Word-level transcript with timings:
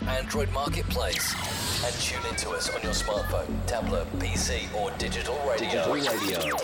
your 0.00 0.10
Android 0.10 0.52
marketplace. 0.52 1.34
And 1.84 1.94
tune 1.94 2.24
into 2.28 2.50
us 2.50 2.68
on 2.74 2.82
your 2.82 2.92
smartphone, 2.92 3.46
tablet, 3.66 4.06
PC, 4.18 4.72
or 4.74 4.90
digital 4.98 5.38
radio. 5.48 5.94
Digital 5.94 5.94
radio. 5.94 6.56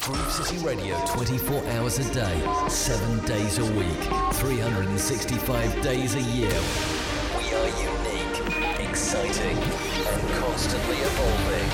Groove 0.00 0.32
City 0.32 0.58
Radio 0.64 0.98
24 1.14 1.64
hours 1.68 1.98
a 1.98 2.14
day, 2.14 2.68
7 2.68 3.24
days 3.24 3.58
a 3.58 3.64
week, 3.74 4.02
365 4.34 5.82
days 5.82 6.14
a 6.16 6.20
year. 6.20 6.60
We 7.38 7.54
are 7.54 7.68
unique, 7.68 8.80
exciting, 8.80 9.56
and 9.56 10.30
constantly 10.40 10.96
evolving. 10.96 11.70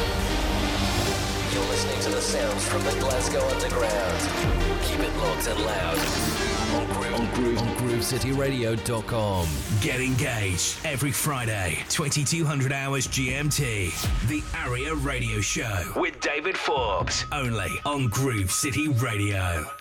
You're 1.55 1.71
listening 1.71 2.01
to 2.03 2.11
the 2.11 2.21
sounds 2.21 2.69
from 2.69 2.85
the 2.85 2.93
Glasgow 3.01 3.49
Underground. 3.49 4.83
Keep 4.85 5.01
it 5.01 5.17
locked 5.17 5.47
and 5.49 5.61
loud 5.65 6.58
on 6.75 7.35
Groove, 7.35 7.59
GrooveCityRadio.com. 7.79 9.49
Get 9.81 10.01
engaged 10.01 10.79
every 10.85 11.13
Friday, 11.13 11.79
2200 11.89 12.73
hours 12.73 13.07
GMT. 13.09 14.29
The 14.29 14.43
Aria 14.57 14.95
Radio 14.95 15.41
Show 15.41 15.93
with 15.97 16.21
David 16.21 16.57
Forbes, 16.57 17.25
only 17.33 17.81
on 17.85 18.09
Groove 18.09 18.51
City 18.51 18.89
Radio. 18.89 19.78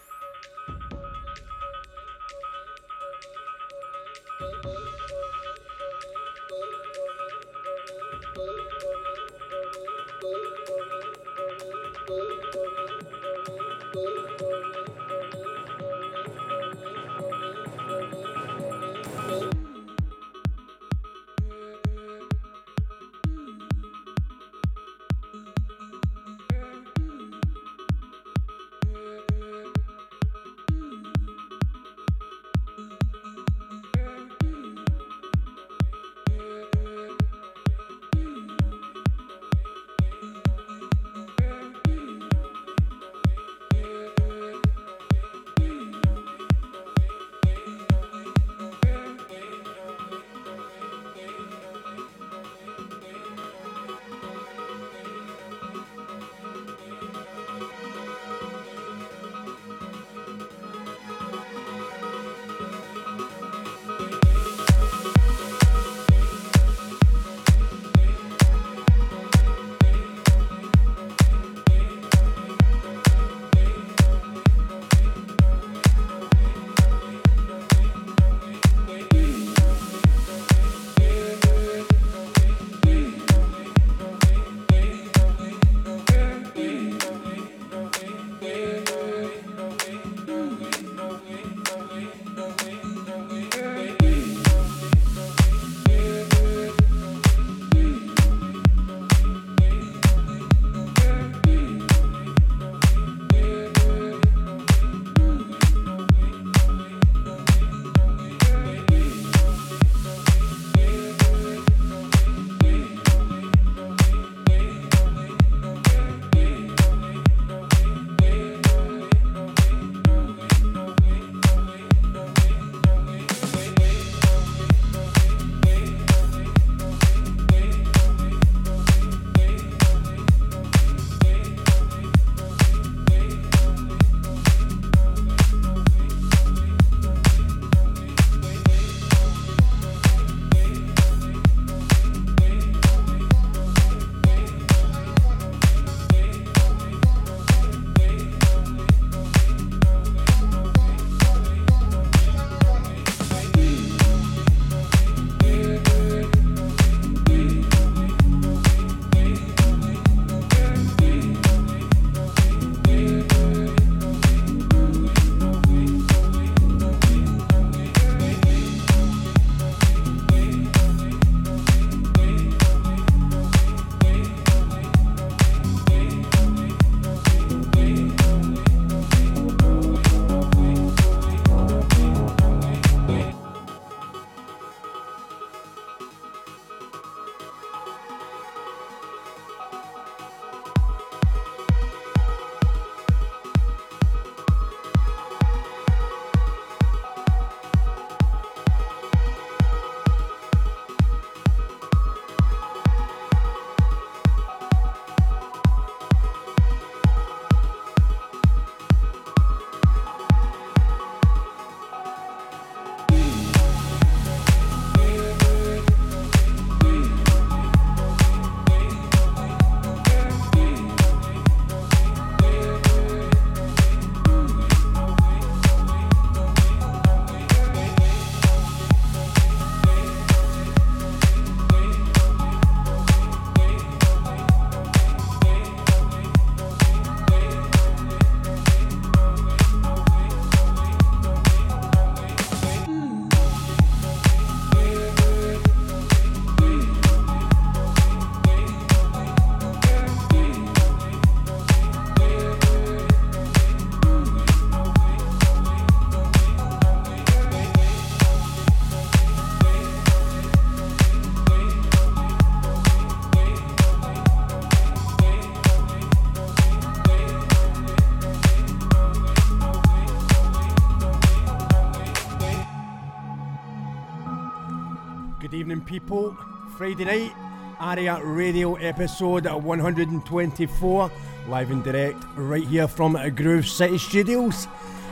Friday 276.88 277.04
night, 277.04 277.34
Aria 277.82 278.18
Radio 278.24 278.76
episode 278.76 279.46
124, 279.46 281.12
live 281.50 281.70
and 281.70 281.84
direct 281.84 282.24
right 282.38 282.66
here 282.66 282.88
from 282.88 283.18
Groove 283.36 283.68
City 283.68 283.98
Studios 283.98 284.70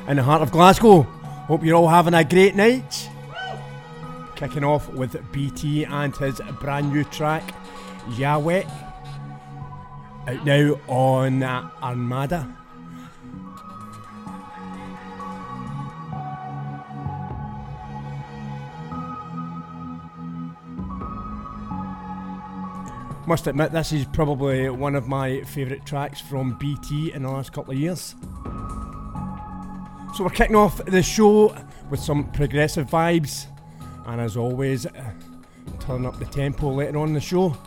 in 0.08 0.16
the 0.16 0.24
heart 0.24 0.42
of 0.42 0.52
Glasgow. 0.52 1.02
Hope 1.02 1.66
you're 1.66 1.76
all 1.76 1.90
having 1.90 2.14
a 2.14 2.24
great 2.24 2.56
night. 2.56 3.10
Kicking 4.38 4.64
off 4.64 4.88
with 4.88 5.18
BT 5.34 5.84
and 5.84 6.16
his 6.16 6.40
brand 6.62 6.94
new 6.94 7.04
track, 7.04 7.44
Yahweh, 8.12 8.64
out 10.30 10.46
now 10.46 10.80
on 10.88 11.44
Armada. 11.44 12.56
Must 23.28 23.48
admit, 23.48 23.72
this 23.72 23.92
is 23.92 24.06
probably 24.06 24.70
one 24.70 24.94
of 24.96 25.08
my 25.08 25.42
favourite 25.42 25.84
tracks 25.84 26.22
from 26.22 26.58
BT 26.60 27.12
in 27.12 27.24
the 27.24 27.30
last 27.30 27.52
couple 27.52 27.74
of 27.74 27.80
years. 27.80 28.14
So 30.16 30.24
we're 30.24 30.30
kicking 30.30 30.56
off 30.56 30.78
the 30.86 31.02
show 31.02 31.58
with 31.90 32.00
some 32.00 32.32
progressive 32.32 32.88
vibes, 32.88 33.48
and 34.06 34.22
as 34.22 34.38
always, 34.38 34.86
uh, 34.86 35.12
turn 35.80 36.06
up 36.06 36.20
the 36.20 36.26
tempo 36.26 36.72
later 36.72 37.00
on 37.00 37.14
the 37.14 37.20
show. 37.20 37.58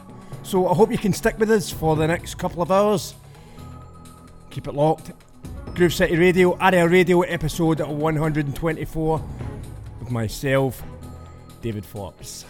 So 0.45 0.69
I 0.69 0.75
hope 0.75 0.93
you 0.93 0.99
can 0.99 1.13
stick 1.13 1.37
with 1.39 1.51
us 1.51 1.71
for 1.71 1.97
the 1.97 2.07
next 2.07 2.37
couple 2.37 2.63
of 2.63 2.71
hours. 2.71 3.15
Keep 4.51 4.69
it 4.69 4.75
locked. 4.75 5.11
Groove 5.75 5.93
City 5.93 6.17
Radio, 6.17 6.57
Aria 6.59 6.89
Radio, 6.89 7.23
episode 7.23 7.81
124, 7.81 9.25
with 9.99 10.11
myself, 10.11 10.83
David 11.61 11.85
Forbes. 11.85 12.45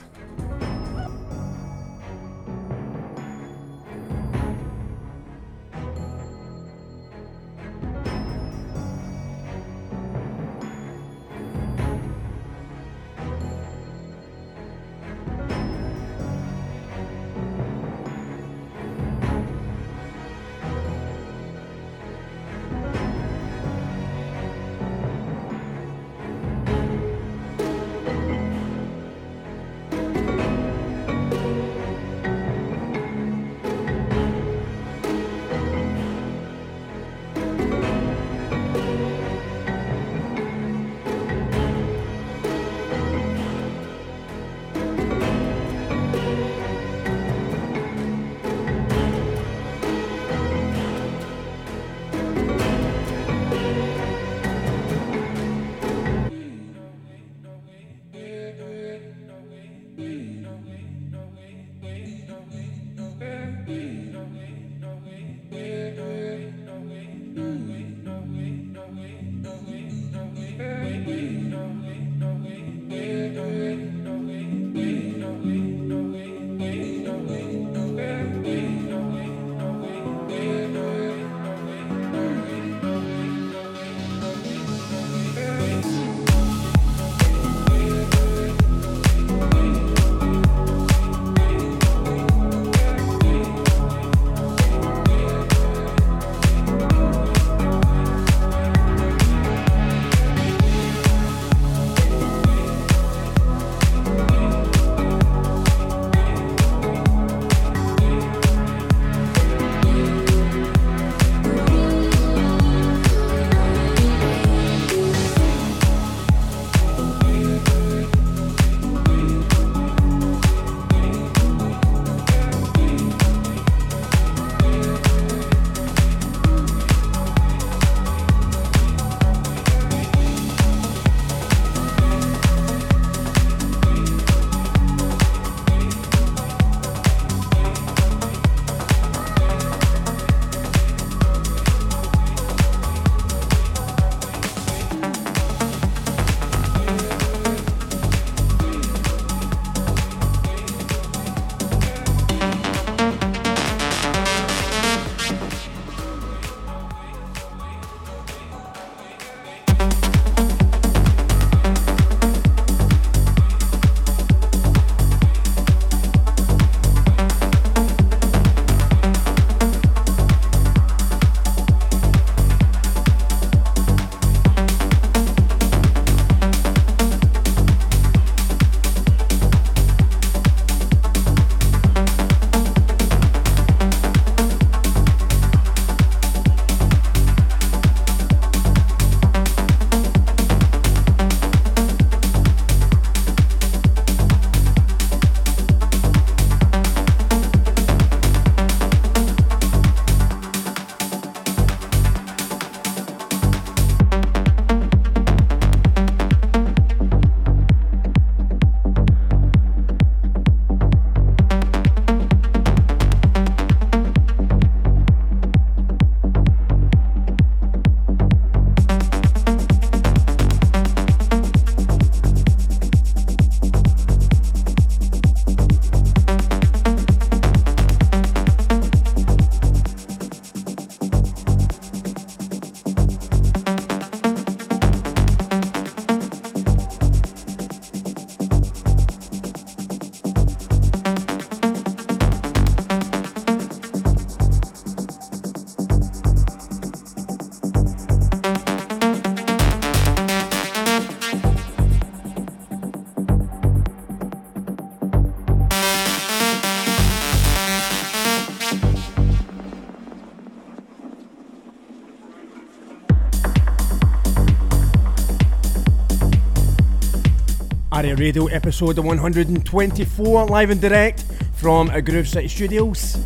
Aria 268.09 268.17
Radio 268.17 268.47
episode 268.47 268.99
124, 268.99 270.47
live 270.47 270.71
and 270.71 270.81
direct 270.81 271.25
from 271.57 271.91
a 271.91 272.01
Groove 272.01 272.27
City 272.27 272.49
Studios. 272.49 273.19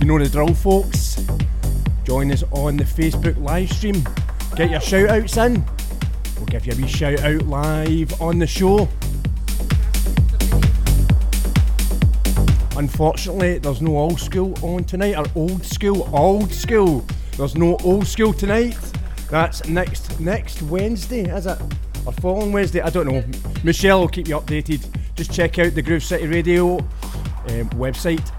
You 0.00 0.06
know 0.06 0.18
the 0.18 0.30
drill, 0.30 0.54
folks. 0.54 1.22
Join 2.04 2.32
us 2.32 2.42
on 2.52 2.78
the 2.78 2.84
Facebook 2.84 3.38
live 3.42 3.70
stream. 3.70 4.02
Get 4.56 4.70
your 4.70 4.80
shout 4.80 5.10
outs 5.10 5.36
in. 5.36 5.62
We'll 6.36 6.46
give 6.46 6.64
you 6.64 6.72
a 6.72 6.76
wee 6.76 6.88
shout 6.88 7.20
out 7.20 7.42
live 7.42 8.18
on 8.18 8.38
the 8.38 8.46
show. 8.46 8.88
Unfortunately, 12.78 13.58
there's 13.58 13.82
no 13.82 13.98
old 13.98 14.18
school 14.18 14.54
on 14.64 14.84
tonight, 14.84 15.18
or 15.18 15.26
old 15.34 15.66
school, 15.66 16.08
old 16.16 16.50
school. 16.50 17.04
There's 17.36 17.56
no 17.56 17.76
old 17.84 18.06
school 18.06 18.32
tonight. 18.32 18.78
That's 19.28 19.66
next 19.66 20.18
next 20.18 20.62
Wednesday, 20.62 21.24
is 21.24 21.44
it? 21.44 21.58
Or 22.06 22.12
following 22.14 22.52
Wednesday? 22.52 22.80
I 22.80 22.88
don't 22.88 23.06
know. 23.06 23.22
Michelle 23.64 24.00
will 24.00 24.08
keep 24.08 24.28
you 24.28 24.36
updated. 24.36 24.84
Just 25.14 25.32
check 25.32 25.58
out 25.58 25.74
the 25.74 25.82
Groove 25.82 26.02
City 26.02 26.26
Radio 26.26 26.78
um, 26.78 27.68
website 27.70 28.31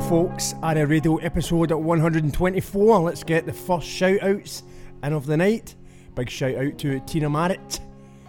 folks. 0.00 0.54
Aria 0.62 0.86
Radio 0.86 1.16
episode 1.16 1.70
124. 1.72 3.00
Let's 3.00 3.24
get 3.24 3.46
the 3.46 3.52
first 3.52 3.86
shout 3.86 4.22
outs 4.22 4.62
in 5.02 5.12
of 5.12 5.26
the 5.26 5.36
night. 5.36 5.74
Big 6.14 6.30
shout 6.30 6.54
out 6.54 6.78
to 6.78 7.00
Tina 7.00 7.28
Marrett, 7.28 7.80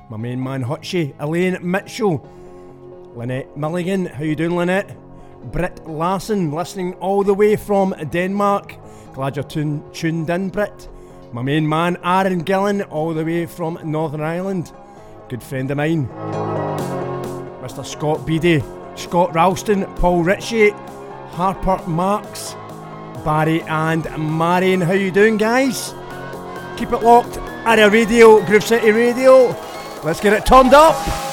my 0.09 0.17
main 0.17 0.41
man 0.41 0.63
Hutchie, 0.63 1.13
Elaine 1.19 1.57
Mitchell, 1.61 2.27
Lynette 3.15 3.55
Milligan. 3.57 4.05
How 4.05 4.23
you 4.23 4.35
doing, 4.35 4.55
Lynette? 4.55 4.95
Britt 5.51 5.87
Larson, 5.87 6.51
listening 6.51 6.93
all 6.95 7.23
the 7.23 7.33
way 7.33 7.55
from 7.55 7.95
Denmark. 8.11 8.75
Glad 9.13 9.35
you're 9.35 9.43
tun- 9.43 9.83
tuned 9.93 10.29
in, 10.29 10.49
Britt. 10.49 10.89
My 11.31 11.41
main 11.41 11.67
man 11.67 11.97
Aaron 12.03 12.39
Gillen, 12.39 12.81
all 12.83 13.13
the 13.13 13.25
way 13.25 13.45
from 13.45 13.79
Northern 13.83 14.21
Ireland. 14.21 14.71
Good 15.29 15.43
friend 15.43 15.69
of 15.71 15.77
mine. 15.77 16.07
Mr. 17.61 17.85
Scott 17.85 18.25
Beattie, 18.25 18.63
Scott 18.95 19.33
Ralston, 19.33 19.85
Paul 19.95 20.23
Ritchie, 20.23 20.71
Harper 21.37 21.87
Marks, 21.87 22.55
Barry 23.23 23.61
and 23.61 24.05
Marion. 24.17 24.81
How 24.81 24.93
you 24.93 25.11
doing, 25.11 25.37
guys? 25.37 25.93
Keep 26.77 26.93
it 26.93 27.03
locked. 27.03 27.37
Aria 27.63 27.91
Radio, 27.91 28.43
Groove 28.43 28.63
City 28.63 28.89
Radio. 28.89 29.49
Let's 30.03 30.19
get 30.19 30.33
it 30.33 30.47
turned 30.47 30.73
up. 30.73 31.26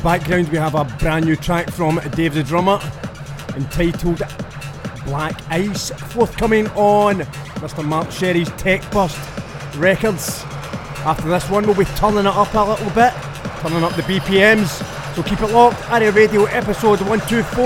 Background, 0.00 0.48
we 0.48 0.58
have 0.58 0.74
a 0.74 0.84
brand 0.98 1.24
new 1.24 1.36
track 1.36 1.70
from 1.70 2.00
Dave 2.12 2.34
the 2.34 2.42
Drummer 2.42 2.80
entitled 3.56 4.22
Black 5.04 5.40
Ice, 5.50 5.90
forthcoming 5.90 6.66
on 6.68 7.20
Mr. 7.60 7.84
Mark 7.84 8.10
Sherry's 8.10 8.48
Techburst 8.50 9.16
Records. 9.78 10.42
After 11.04 11.28
this 11.28 11.48
one, 11.48 11.66
we'll 11.66 11.76
be 11.76 11.84
turning 11.96 12.20
it 12.20 12.26
up 12.26 12.52
a 12.54 12.60
little 12.60 12.90
bit, 12.90 13.12
turning 13.60 13.84
up 13.84 13.94
the 13.94 14.02
BPMs. 14.02 15.14
So 15.14 15.22
keep 15.22 15.40
it 15.40 15.52
locked. 15.52 15.90
Aria 15.90 16.12
Radio 16.12 16.44
episode 16.44 17.00
124, 17.00 17.64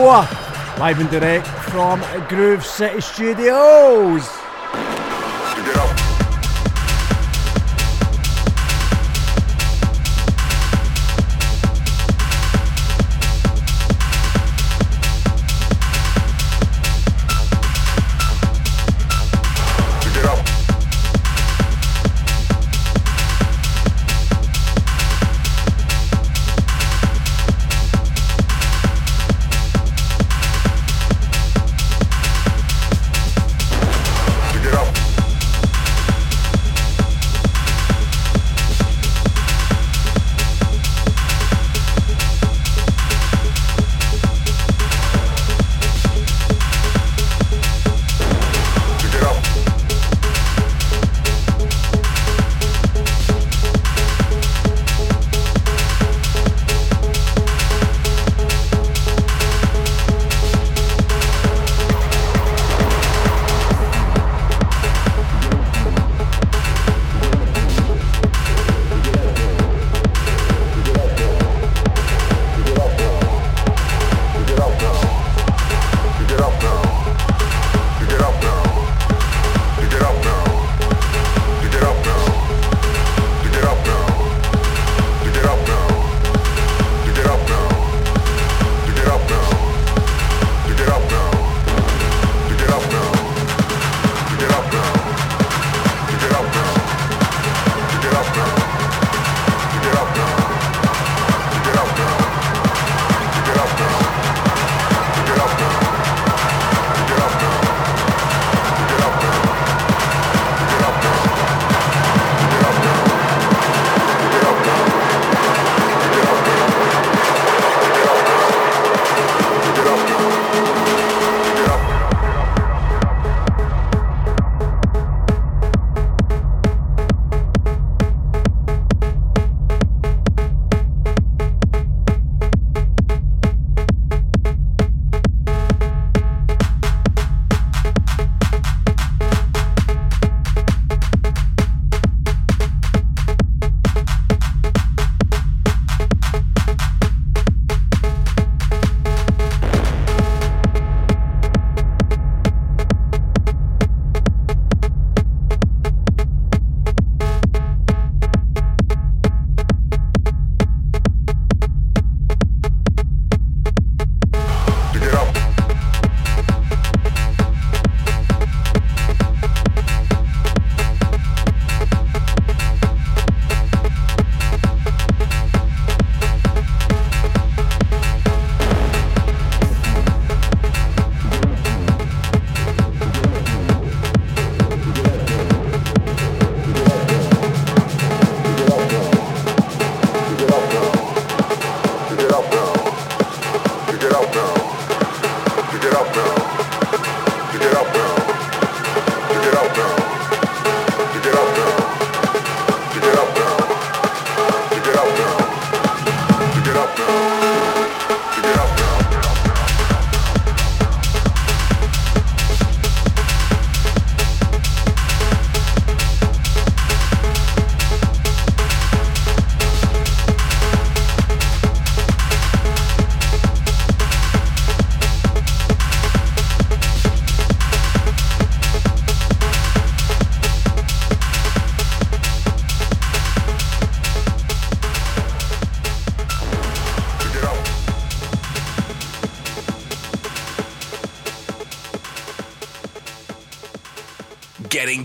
live 0.79 1.01
and 1.01 1.11
direct 1.11 1.47
from 1.47 2.01
Groove 2.29 2.65
City 2.65 3.01
Studios. 3.01 4.40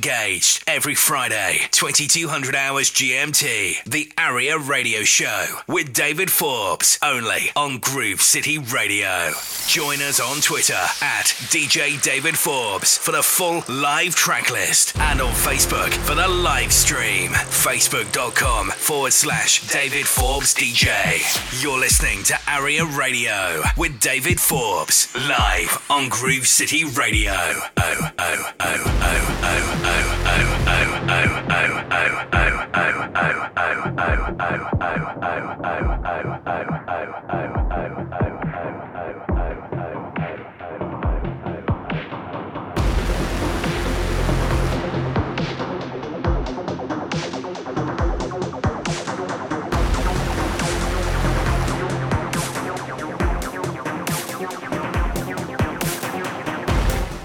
Engaged 0.05 0.64
every 0.75 0.93
Friday, 0.93 1.59
2200 1.71 2.53
hours 2.53 2.91
GMT. 2.91 3.81
The 3.85 4.11
Aria 4.17 4.59
Radio 4.59 5.03
Show 5.03 5.45
with 5.69 5.93
David 5.93 6.29
Forbes, 6.29 6.99
only 7.01 7.49
on 7.55 7.77
Groove 7.77 8.21
City 8.21 8.57
Radio. 8.57 9.31
Join 9.67 10.01
us 10.01 10.19
on 10.19 10.41
Twitter 10.41 10.73
at 10.73 11.27
DJ 11.47 12.01
David 12.01 12.37
Forbes 12.37 12.97
for 12.97 13.13
the 13.13 13.23
full 13.23 13.63
live 13.69 14.15
track 14.15 14.51
list 14.51 14.99
and 14.99 15.21
on 15.21 15.31
Facebook 15.31 15.93
for 15.93 16.13
the 16.13 16.27
live 16.27 16.73
stream. 16.73 17.31
Facebook.com 17.31 18.71
forward 18.71 19.13
slash 19.13 19.65
David 19.69 20.05
Forbes 20.05 20.53
DJ. 20.53 21.63
You're 21.63 21.79
listening 21.79 22.21
to 22.23 22.37
Aria 22.49 22.83
Radio 22.85 23.61
with 23.77 24.01
David 24.01 24.41
Forbes 24.41 25.15
live 25.15 25.81
on 25.89 26.09
Groove 26.09 26.47
City 26.47 26.83
Radio. 26.83 27.31
Oh, 27.31 27.71
oh, 27.77 28.11
oh, 28.19 28.53
oh, 28.59 28.83
oh, 28.85 29.31
oh, 29.41 29.81
oh, 29.85 30.61
oh. 30.61 30.64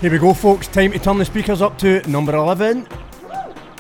Here 0.01 0.11
we 0.11 0.19
go, 0.19 0.33
folks. 0.33 0.67
Time 0.67 0.93
to 0.93 0.99
turn 0.99 1.19
the 1.19 1.27
speakers 1.27 1.61
up 1.61 1.77
to 1.79 2.01
number 2.09 2.35
11. 2.35 3.00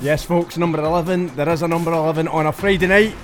Yes, 0.03 0.25
folks, 0.25 0.57
number 0.57 0.79
11. 0.79 1.37
There 1.37 1.49
is 1.51 1.61
a 1.63 1.69
number 1.69 1.93
11 1.93 2.27
on 2.29 2.47
a 2.47 2.53
Friday 2.53 2.87
night. 2.87 3.15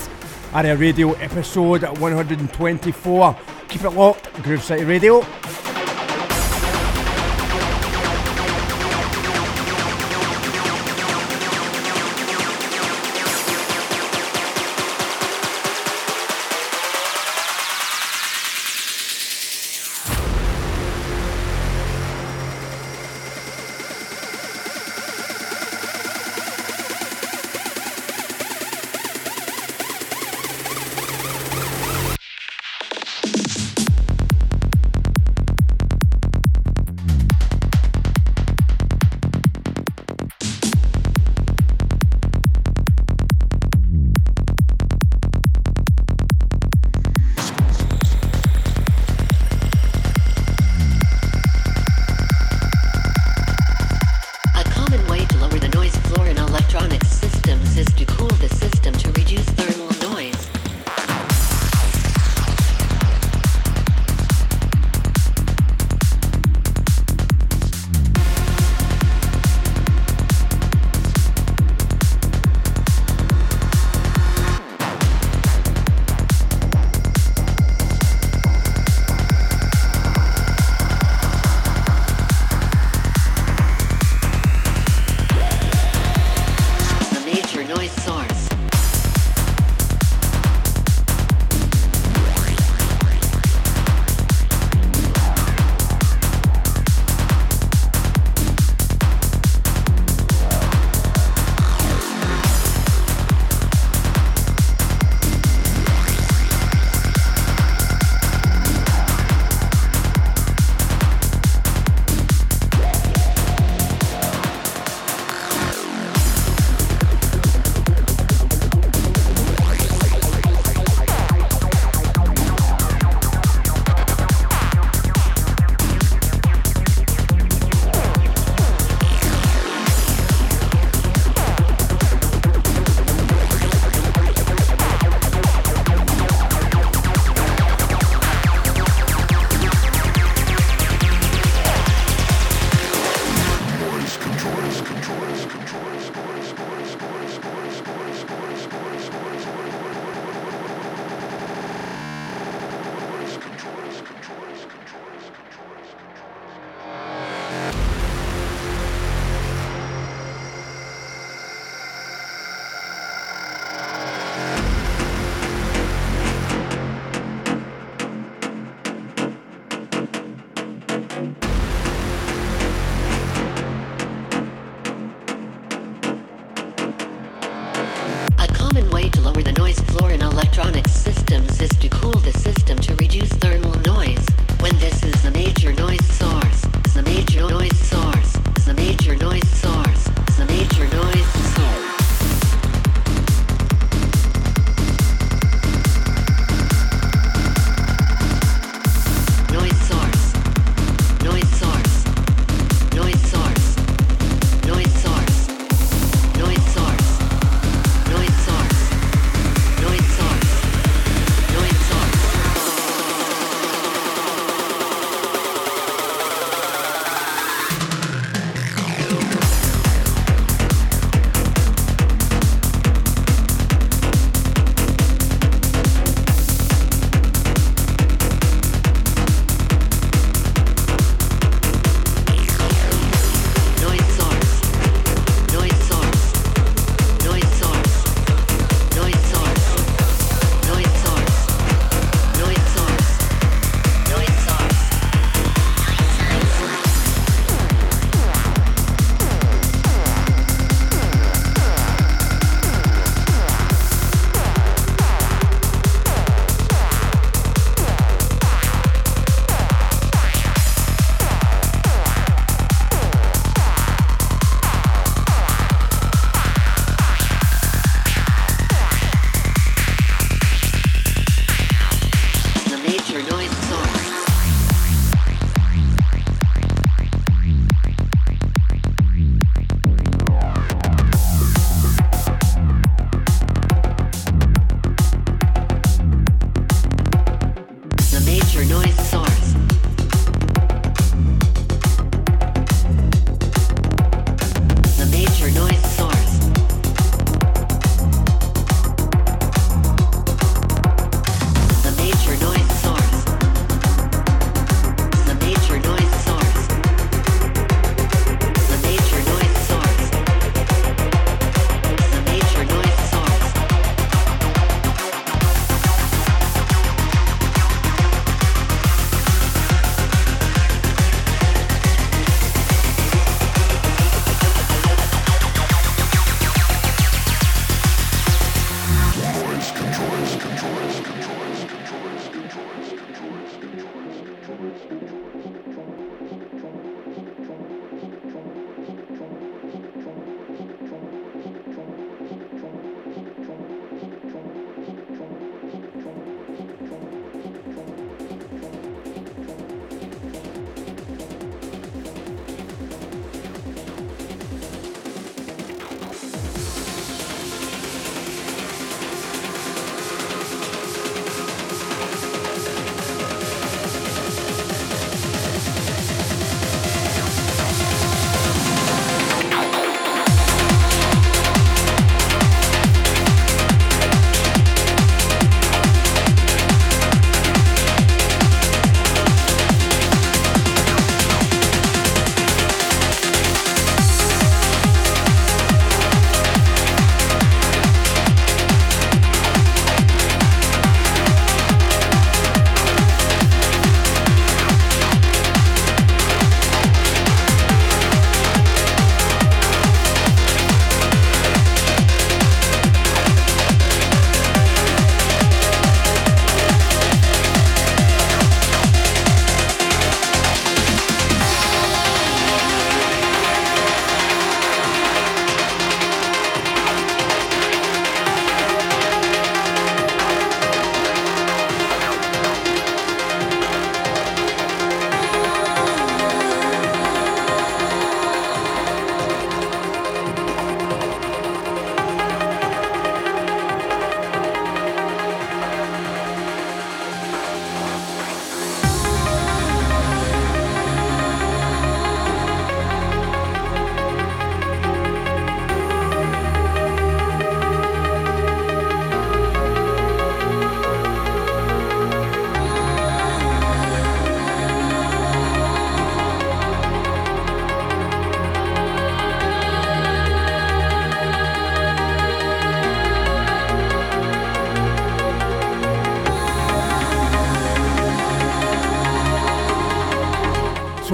Aria 0.53 0.77
Radio 0.77 1.13
episode 1.13 1.83
124. 2.01 3.37
Keep 3.69 3.85
it 3.85 3.91
locked, 3.91 4.31
Groove 4.43 4.63
City 4.63 4.85
Radio. 4.85 5.23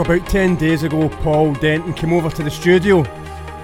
About 0.02 0.28
10 0.28 0.56
days 0.56 0.82
ago, 0.82 1.08
Paul 1.08 1.54
Denton 1.54 1.94
came 1.94 2.12
over 2.12 2.28
to 2.28 2.42
the 2.42 2.50
studio 2.50 3.04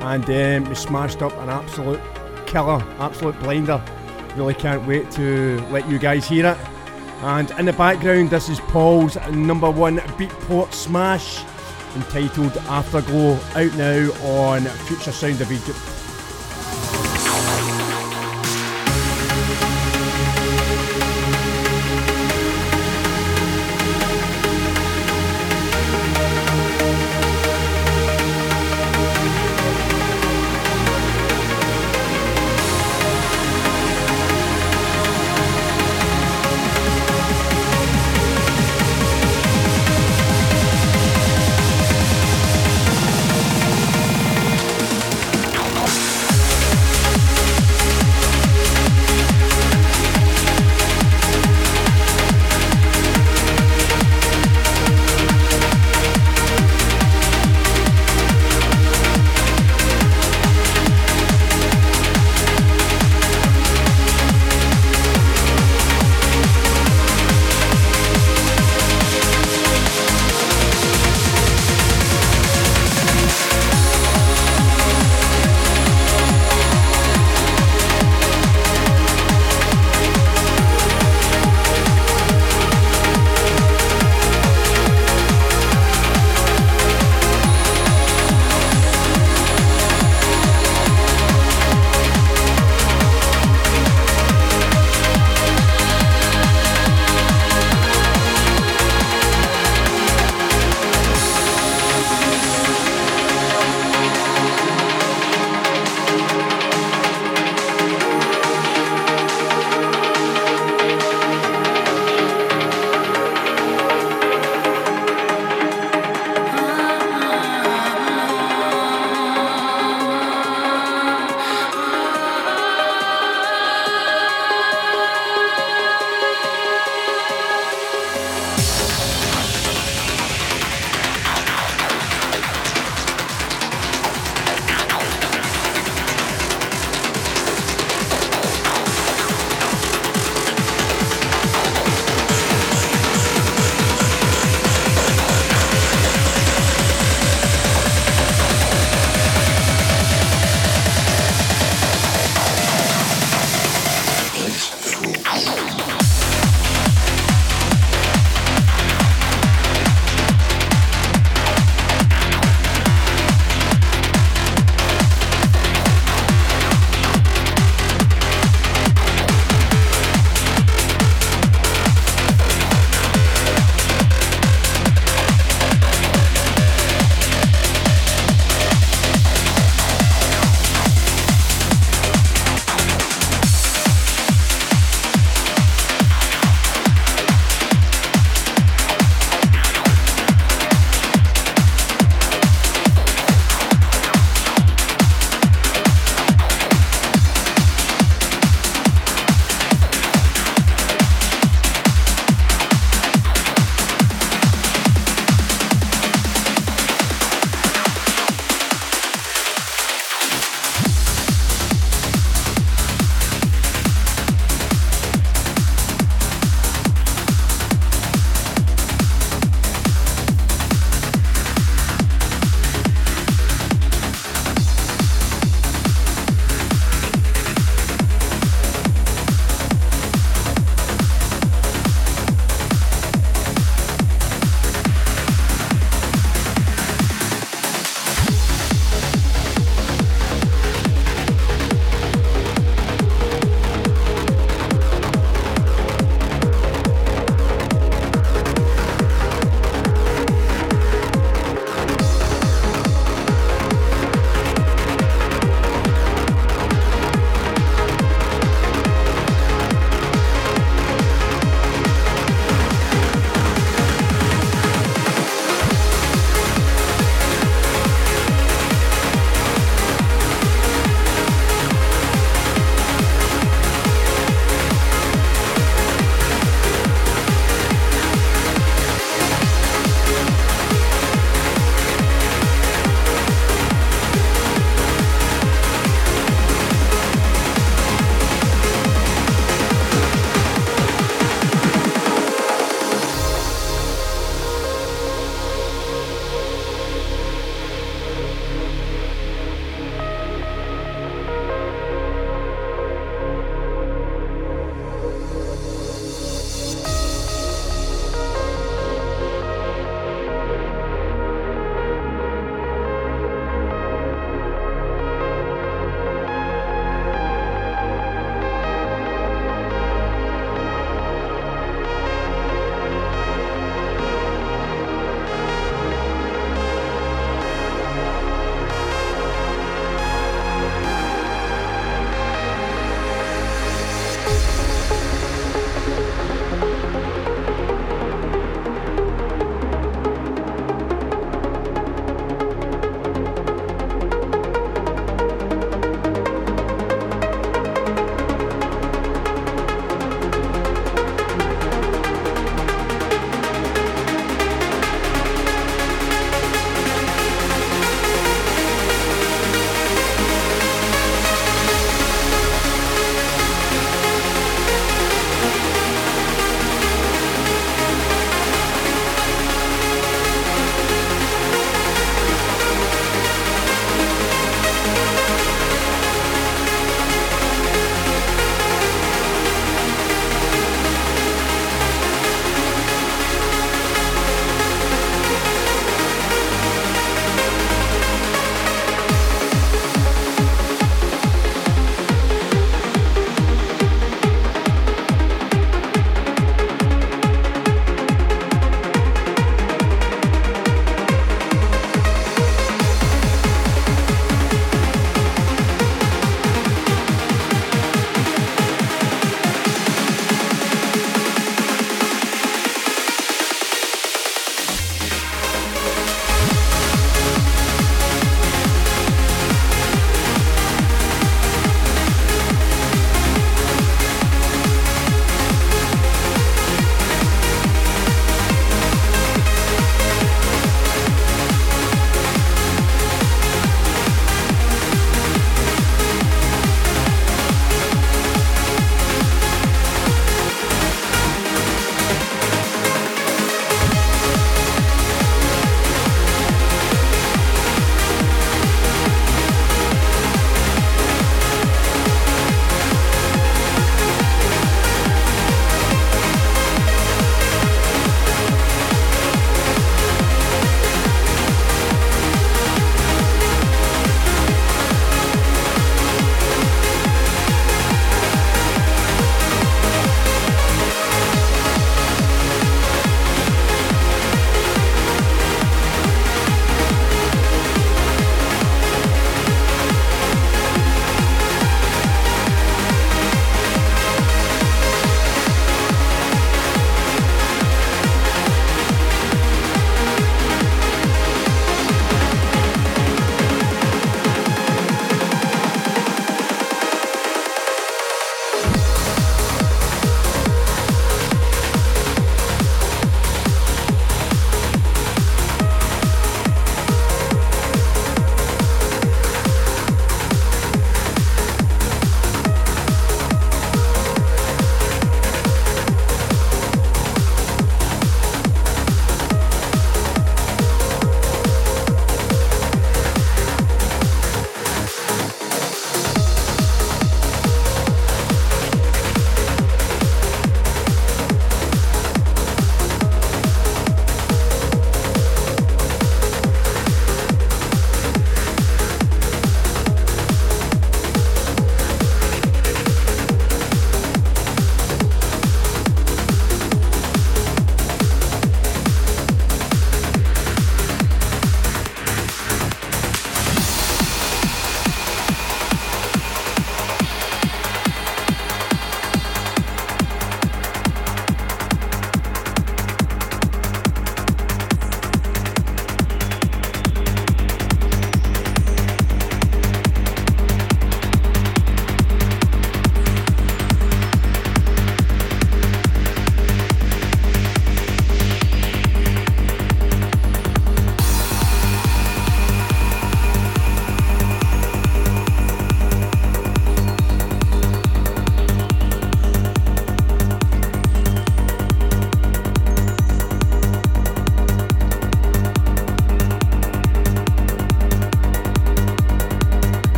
and 0.00 0.24
um, 0.24 0.68
we 0.68 0.74
smashed 0.74 1.22
up 1.22 1.32
an 1.38 1.48
absolute 1.48 2.00
killer, 2.44 2.82
absolute 2.98 3.38
blinder. 3.38 3.80
Really 4.34 4.54
can't 4.54 4.84
wait 4.84 5.10
to 5.12 5.60
let 5.70 5.88
you 5.88 5.98
guys 5.98 6.26
hear 6.26 6.46
it. 6.46 6.58
And 7.22 7.50
in 7.52 7.66
the 7.66 7.72
background, 7.72 8.30
this 8.30 8.48
is 8.48 8.58
Paul's 8.58 9.16
number 9.30 9.70
one 9.70 9.98
beatport 9.98 10.72
smash 10.72 11.44
entitled 11.94 12.56
Afterglow, 12.66 13.34
out 13.54 13.74
now 13.76 14.10
on 14.24 14.62
Future 14.86 15.12
Sound 15.12 15.40
of 15.40 15.52
Egypt. 15.52 15.93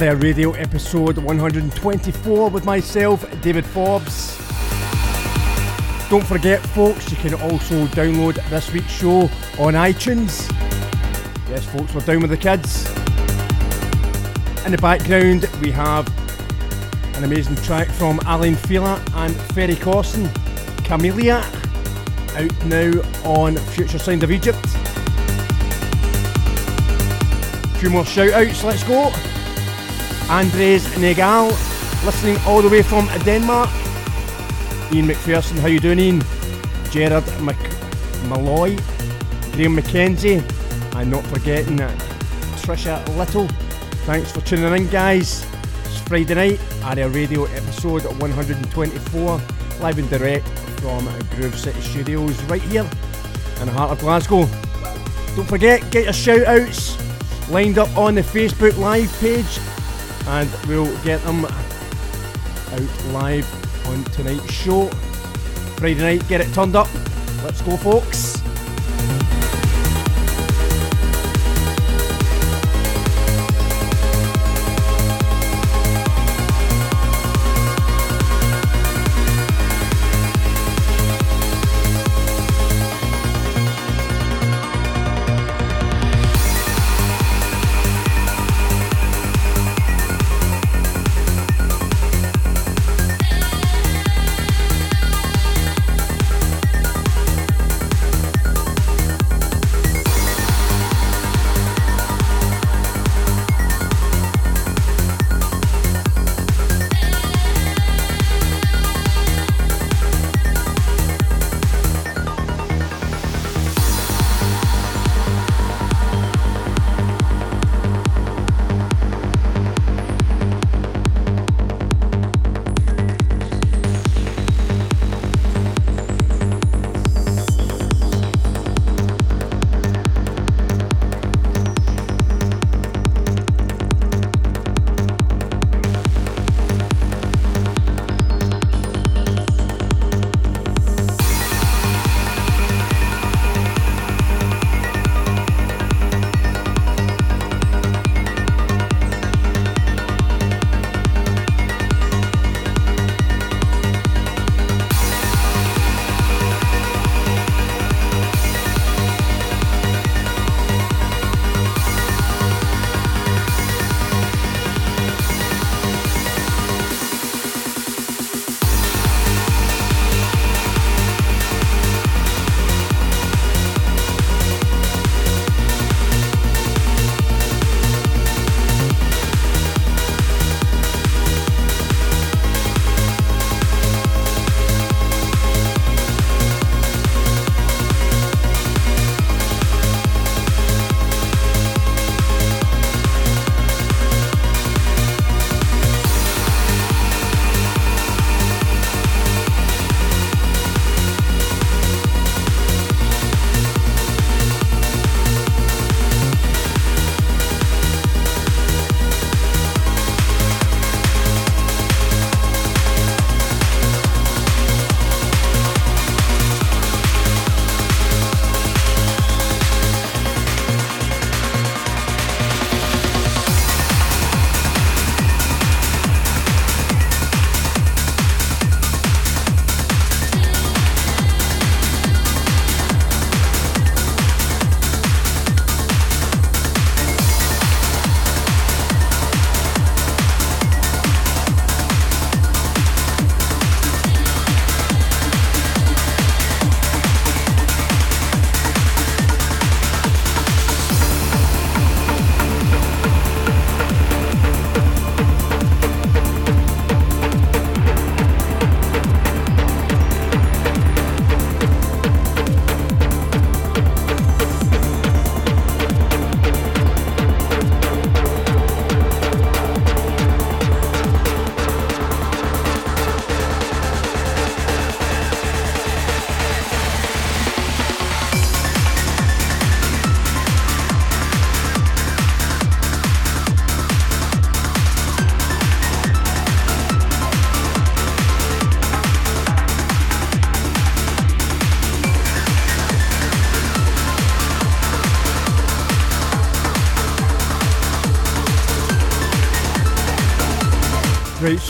Aria 0.00 0.16
Radio 0.16 0.52
episode 0.52 1.18
124 1.18 2.48
with 2.48 2.64
myself, 2.64 3.22
David 3.42 3.66
Forbes. 3.66 4.38
Don't 6.08 6.24
forget, 6.24 6.60
folks, 6.68 7.10
you 7.10 7.18
can 7.18 7.34
also 7.34 7.84
download 7.88 8.36
this 8.48 8.72
week's 8.72 8.90
show 8.90 9.24
on 9.58 9.74
iTunes. 9.74 10.50
Yes, 11.50 11.66
folks, 11.66 11.92
we're 11.92 12.00
down 12.00 12.22
with 12.22 12.30
the 12.30 12.38
kids. 12.38 12.88
In 14.64 14.72
the 14.72 14.78
background, 14.80 15.46
we 15.60 15.70
have 15.70 16.08
an 17.18 17.24
amazing 17.24 17.56
track 17.56 17.88
from 17.88 18.20
Alan 18.24 18.54
Fila 18.54 19.04
and 19.16 19.36
Ferry 19.52 19.74
Corsten, 19.74 20.34
Camellia, 20.82 21.44
out 22.36 22.64
now 22.64 22.90
on 23.22 23.56
Future 23.56 23.98
Sound 23.98 24.22
of 24.22 24.30
Egypt. 24.30 24.64
A 27.64 27.78
few 27.78 27.90
more 27.90 28.06
shout 28.06 28.30
outs, 28.30 28.64
let's 28.64 28.82
go. 28.84 29.12
Andres 30.30 30.84
Negal, 30.94 31.50
listening 32.04 32.36
all 32.46 32.62
the 32.62 32.68
way 32.68 32.82
from 32.82 33.08
Denmark. 33.24 33.68
Ian 34.92 35.08
McPherson, 35.08 35.58
how 35.58 35.66
you 35.66 35.80
doing, 35.80 35.98
Ian? 35.98 36.22
Gerard 36.92 37.24
Mc- 37.40 37.56
Malloy, 38.28 38.76
Graham 39.52 39.76
McKenzie, 39.76 40.40
and 40.94 41.10
not 41.10 41.24
forgetting 41.26 41.80
uh, 41.80 41.88
Trisha 42.62 43.04
Little. 43.16 43.48
Thanks 44.06 44.30
for 44.30 44.40
tuning 44.42 44.72
in, 44.72 44.88
guys. 44.88 45.44
It's 45.86 45.98
Friday 46.02 46.34
night, 46.34 46.60
Aria 46.84 47.08
Radio 47.08 47.46
episode 47.46 48.04
124, 48.20 49.40
live 49.80 49.98
and 49.98 50.08
direct 50.10 50.46
from 50.80 51.08
Groove 51.34 51.58
City 51.58 51.80
Studios, 51.80 52.40
right 52.44 52.62
here 52.62 52.88
in 53.60 53.66
the 53.66 53.72
heart 53.72 53.90
of 53.90 53.98
Glasgow. 53.98 54.46
Don't 55.34 55.48
forget, 55.48 55.90
get 55.90 56.04
your 56.04 56.12
shout 56.12 56.44
outs 56.46 56.96
lined 57.50 57.78
up 57.78 57.94
on 57.98 58.14
the 58.14 58.22
Facebook 58.22 58.78
Live 58.78 59.12
page 59.18 59.58
and 60.28 60.50
we'll 60.66 60.92
get 61.02 61.22
them 61.22 61.44
out 61.44 61.80
live 63.12 63.86
on 63.88 64.04
tonight's 64.04 64.52
show. 64.52 64.86
Friday 65.76 66.00
night, 66.00 66.28
get 66.28 66.40
it 66.40 66.52
turned 66.54 66.76
up. 66.76 66.88
Let's 67.42 67.62
go, 67.62 67.76
folks. 67.76 68.29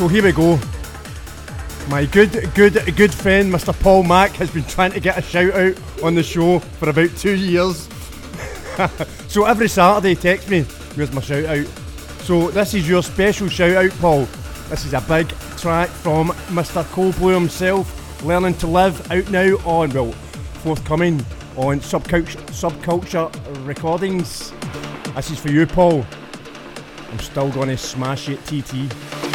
So 0.00 0.08
here 0.08 0.24
we 0.24 0.32
go. 0.32 0.58
My 1.90 2.06
good, 2.06 2.50
good, 2.54 2.72
good 2.96 3.12
friend, 3.12 3.52
Mr. 3.52 3.78
Paul 3.78 4.02
Mack, 4.02 4.30
has 4.36 4.50
been 4.50 4.64
trying 4.64 4.92
to 4.92 5.00
get 5.00 5.18
a 5.18 5.20
shout 5.20 5.52
out 5.52 6.02
on 6.02 6.14
the 6.14 6.22
show 6.22 6.58
for 6.58 6.88
about 6.88 7.14
two 7.18 7.36
years. 7.36 7.86
so 9.28 9.44
every 9.44 9.68
Saturday, 9.68 10.14
he 10.14 10.14
texts 10.14 10.48
me, 10.48 10.62
where's 10.94 11.12
my 11.12 11.20
shout 11.20 11.44
out? 11.44 11.66
So 12.22 12.50
this 12.50 12.72
is 12.72 12.88
your 12.88 13.02
special 13.02 13.50
shout 13.50 13.72
out, 13.72 13.90
Paul. 13.98 14.24
This 14.70 14.86
is 14.86 14.94
a 14.94 15.02
big 15.02 15.28
track 15.58 15.90
from 15.90 16.28
Mr. 16.48 16.82
Coldblue 16.82 17.34
himself, 17.34 18.24
Learning 18.24 18.54
to 18.54 18.68
Live, 18.68 19.12
out 19.12 19.30
now 19.30 19.54
on, 19.66 19.90
well, 19.90 20.12
forthcoming 20.62 21.18
on 21.56 21.80
Subculture, 21.80 22.40
Subculture 22.46 23.66
Recordings. 23.66 24.50
This 25.14 25.30
is 25.30 25.38
for 25.38 25.50
you, 25.50 25.66
Paul. 25.66 26.06
I'm 27.10 27.18
still 27.18 27.50
gonna 27.50 27.76
smash 27.76 28.30
it, 28.30 28.42
TT. 28.46 29.29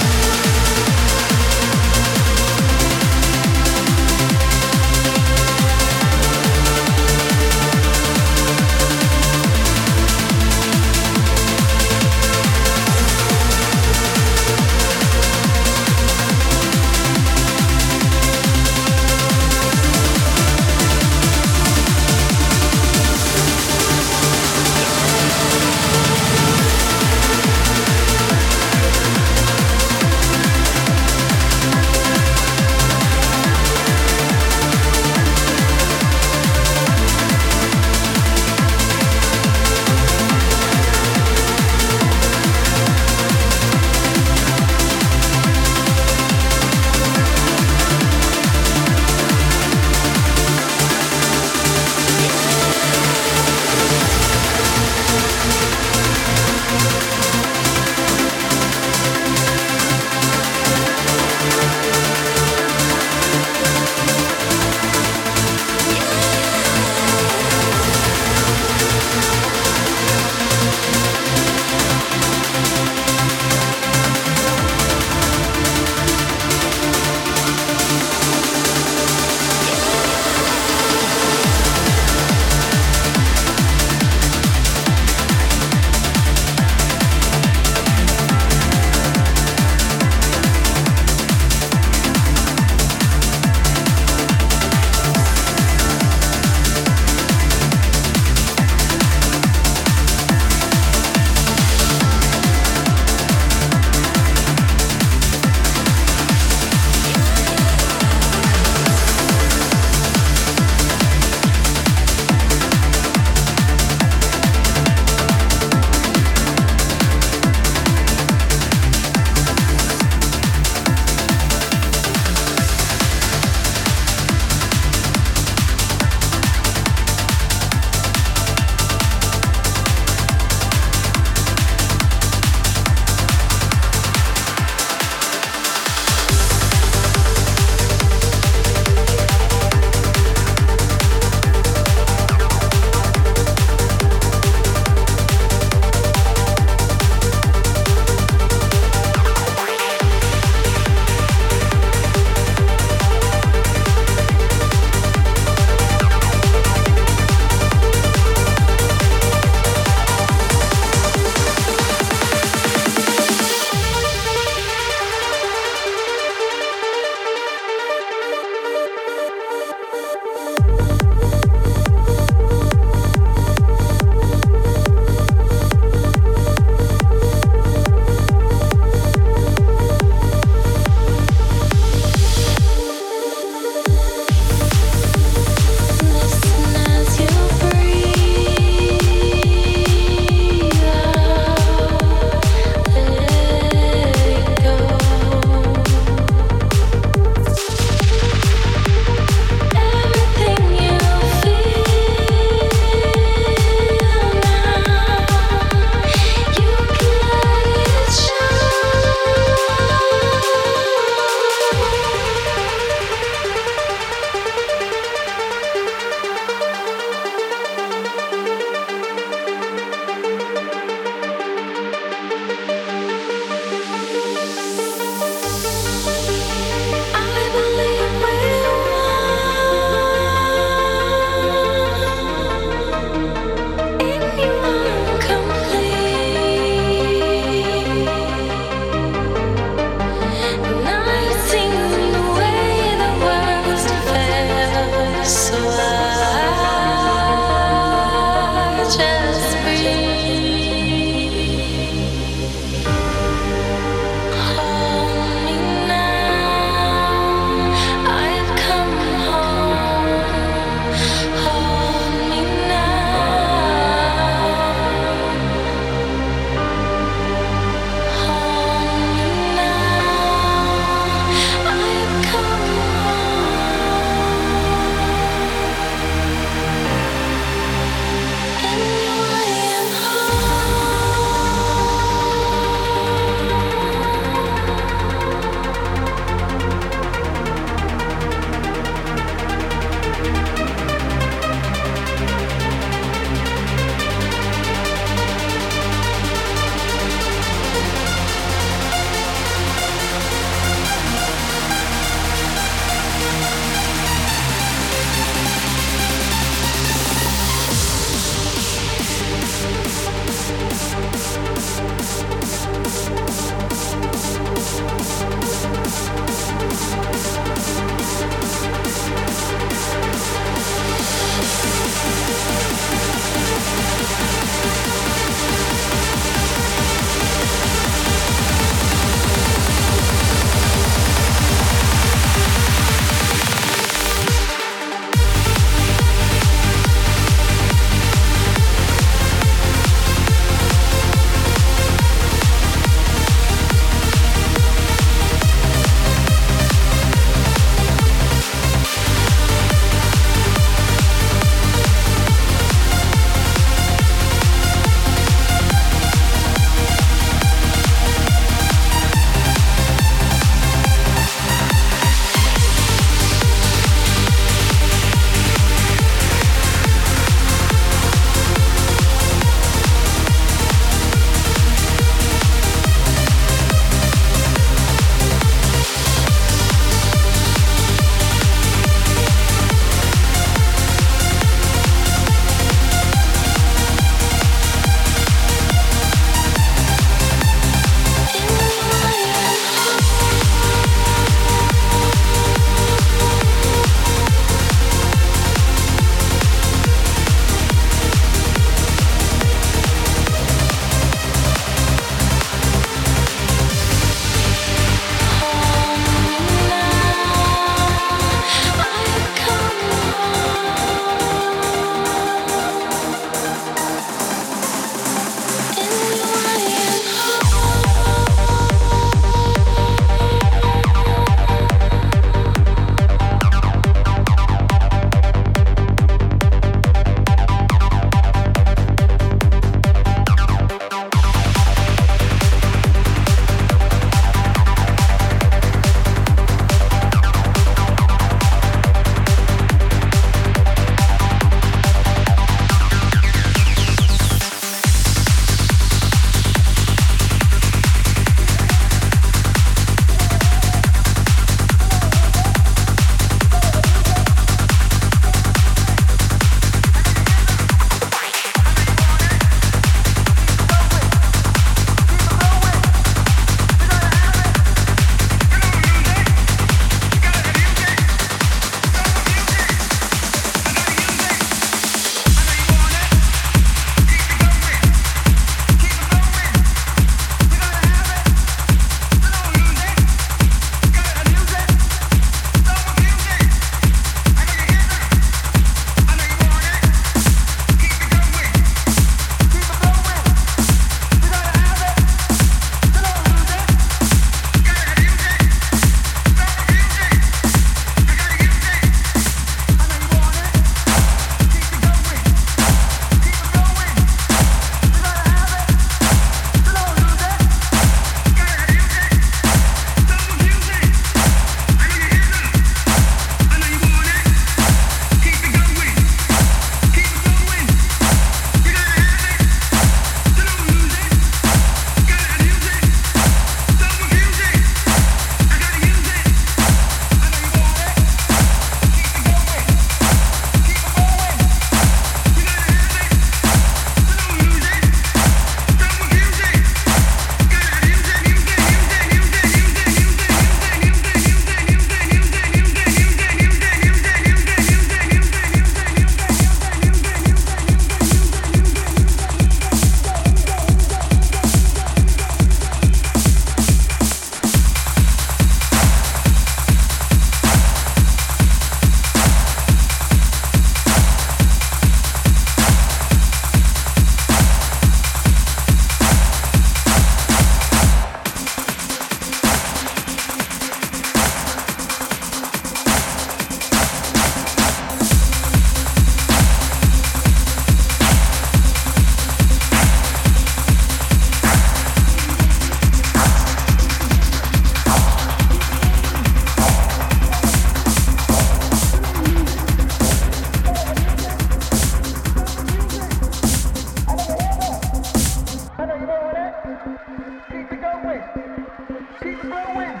Keep 599.22 599.40
flowing. 599.40 600.00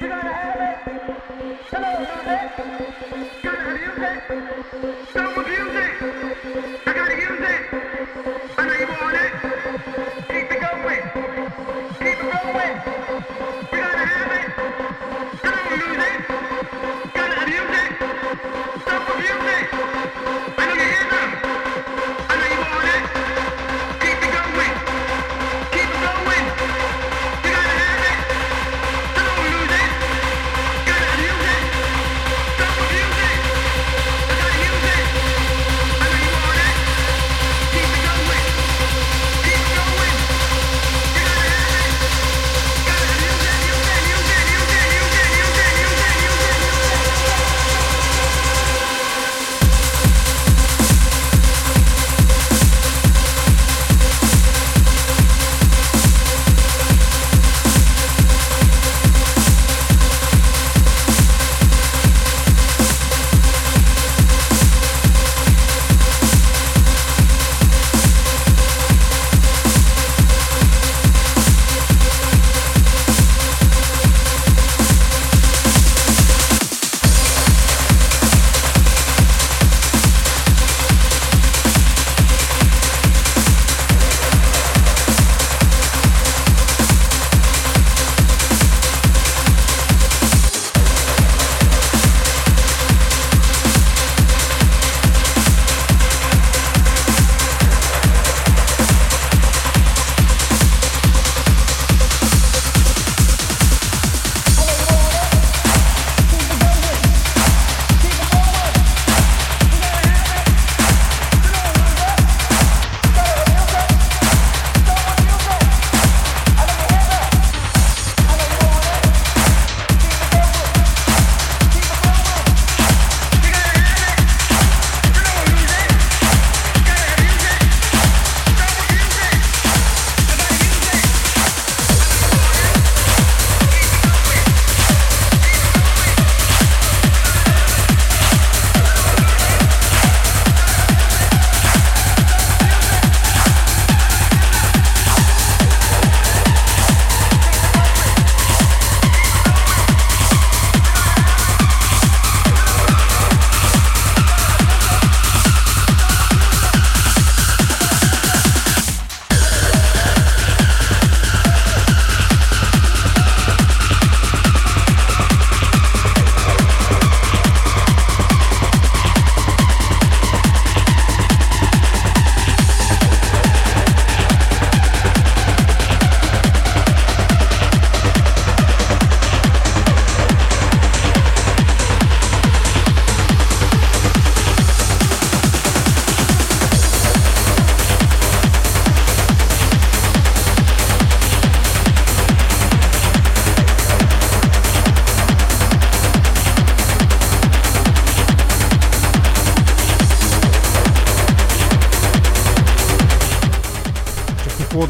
You 0.00 0.08
gotta 0.08 0.32
have 0.32 0.60
it. 0.60 0.78
Hello, 1.70 1.90
music. 1.98 2.50
Gotta 3.42 3.60
have 3.60 3.74
music. 3.74 4.22
Music. 5.46 5.81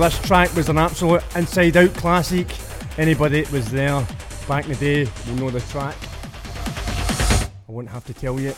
This 0.03 0.19
track 0.23 0.53
was 0.57 0.69
an 0.69 0.79
absolute 0.79 1.23
inside 1.37 1.77
out 1.77 1.95
classic. 1.95 2.49
Anybody 2.99 3.43
that 3.43 3.53
was 3.53 3.71
there 3.71 4.05
back 4.49 4.65
in 4.65 4.73
the 4.73 4.77
day 4.77 5.11
will 5.29 5.35
know 5.37 5.51
the 5.51 5.61
track. 5.61 5.95
I 7.69 7.73
won't 7.73 7.89
have 7.89 8.05
to 8.07 8.15
tell 8.15 8.41
you. 8.41 8.53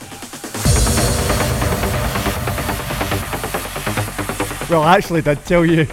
Well, 4.71 4.83
I 4.85 4.97
actually 4.97 5.21
did 5.21 5.45
tell 5.45 5.67
you. 5.67 5.87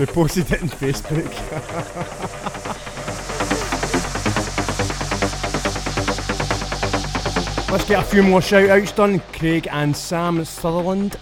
we 0.00 0.06
posted 0.06 0.50
it 0.50 0.62
on 0.62 0.68
Facebook. 0.68 1.28
Let's 7.70 7.84
get 7.84 8.02
a 8.02 8.04
few 8.04 8.24
more 8.24 8.42
shout 8.42 8.68
outs 8.68 8.90
done. 8.90 9.20
Craig 9.32 9.68
and 9.70 9.96
Sam 9.96 10.44
Sutherland. 10.44 11.16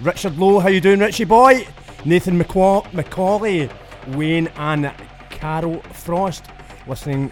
Richard 0.00 0.38
Lowe, 0.38 0.60
how 0.60 0.68
you 0.68 0.80
doing, 0.80 1.00
Richie 1.00 1.24
boy? 1.24 1.66
Nathan 2.08 2.42
McCaw- 2.42 2.90
Macaulay, 2.94 3.68
Wayne 4.16 4.48
and 4.56 4.90
Carol 5.28 5.82
Frost, 5.92 6.42
listening 6.86 7.30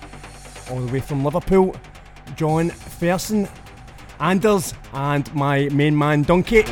all 0.71 0.81
the 0.81 0.93
way 0.93 1.01
from 1.01 1.25
Liverpool. 1.25 1.75
John 2.37 2.69
Ferson, 2.69 3.49
Anders, 4.21 4.75
and 4.93 5.35
my 5.35 5.71
main 5.71 5.97
man 5.97 6.25
Donkey. 6.25 6.63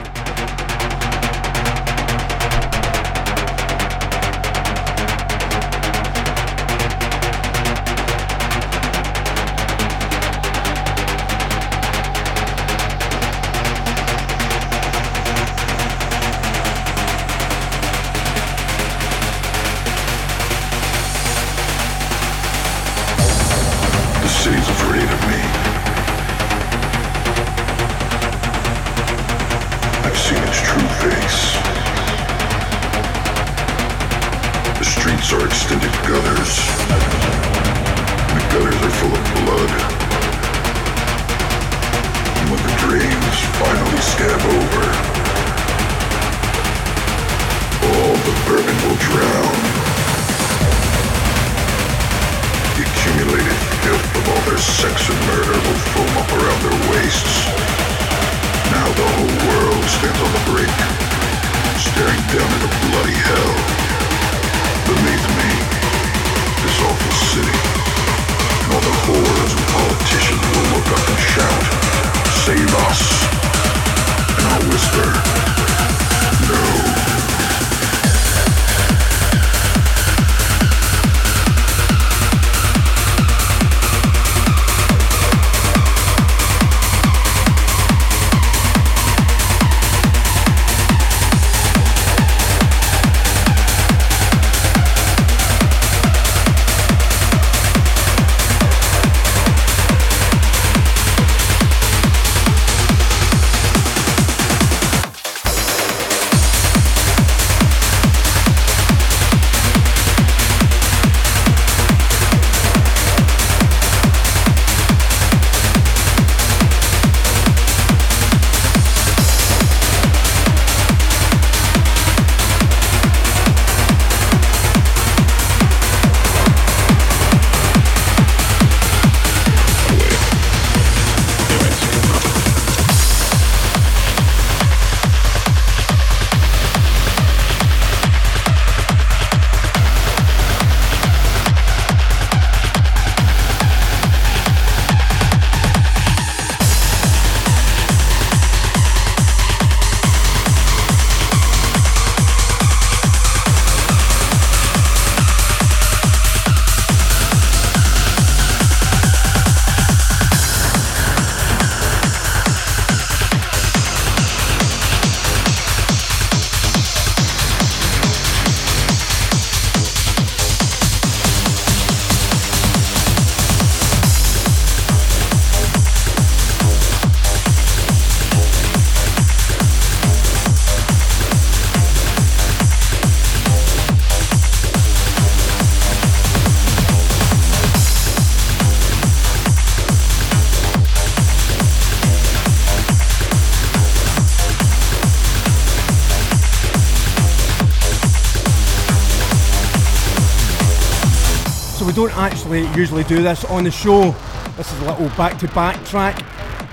Usually 202.76 203.04
do 203.04 203.22
this 203.22 203.44
on 203.44 203.64
the 203.64 203.70
show. 203.70 204.10
This 204.56 204.72
is 204.72 204.80
a 204.80 204.84
little 204.84 205.08
back 205.16 205.38
to 205.38 205.48
back 205.48 205.84
track 205.84 206.18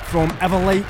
from 0.05 0.29
Everlight 0.39 0.85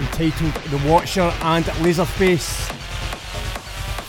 entitled 0.00 0.52
The 0.70 0.88
Watcher 0.88 1.32
and 1.42 1.64
Laserface, 1.82 2.70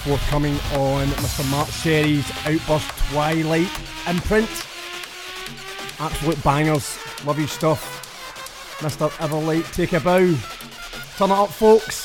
forthcoming 0.04 0.56
on 0.74 1.08
Mr. 1.08 1.50
Mark 1.52 1.70
Sherry's 1.70 2.30
Outburst 2.46 2.90
Twilight 3.10 3.70
imprint. 4.08 4.50
Absolute 6.00 6.44
bangers, 6.44 6.98
love 7.26 7.40
your 7.40 7.48
stuff. 7.48 8.78
Mr. 8.80 9.10
Everlight, 9.20 9.72
take 9.74 9.94
a 9.94 10.00
bow. 10.00 10.34
Turn 11.18 11.32
it 11.32 11.34
up, 11.34 11.50
folks. 11.50 12.05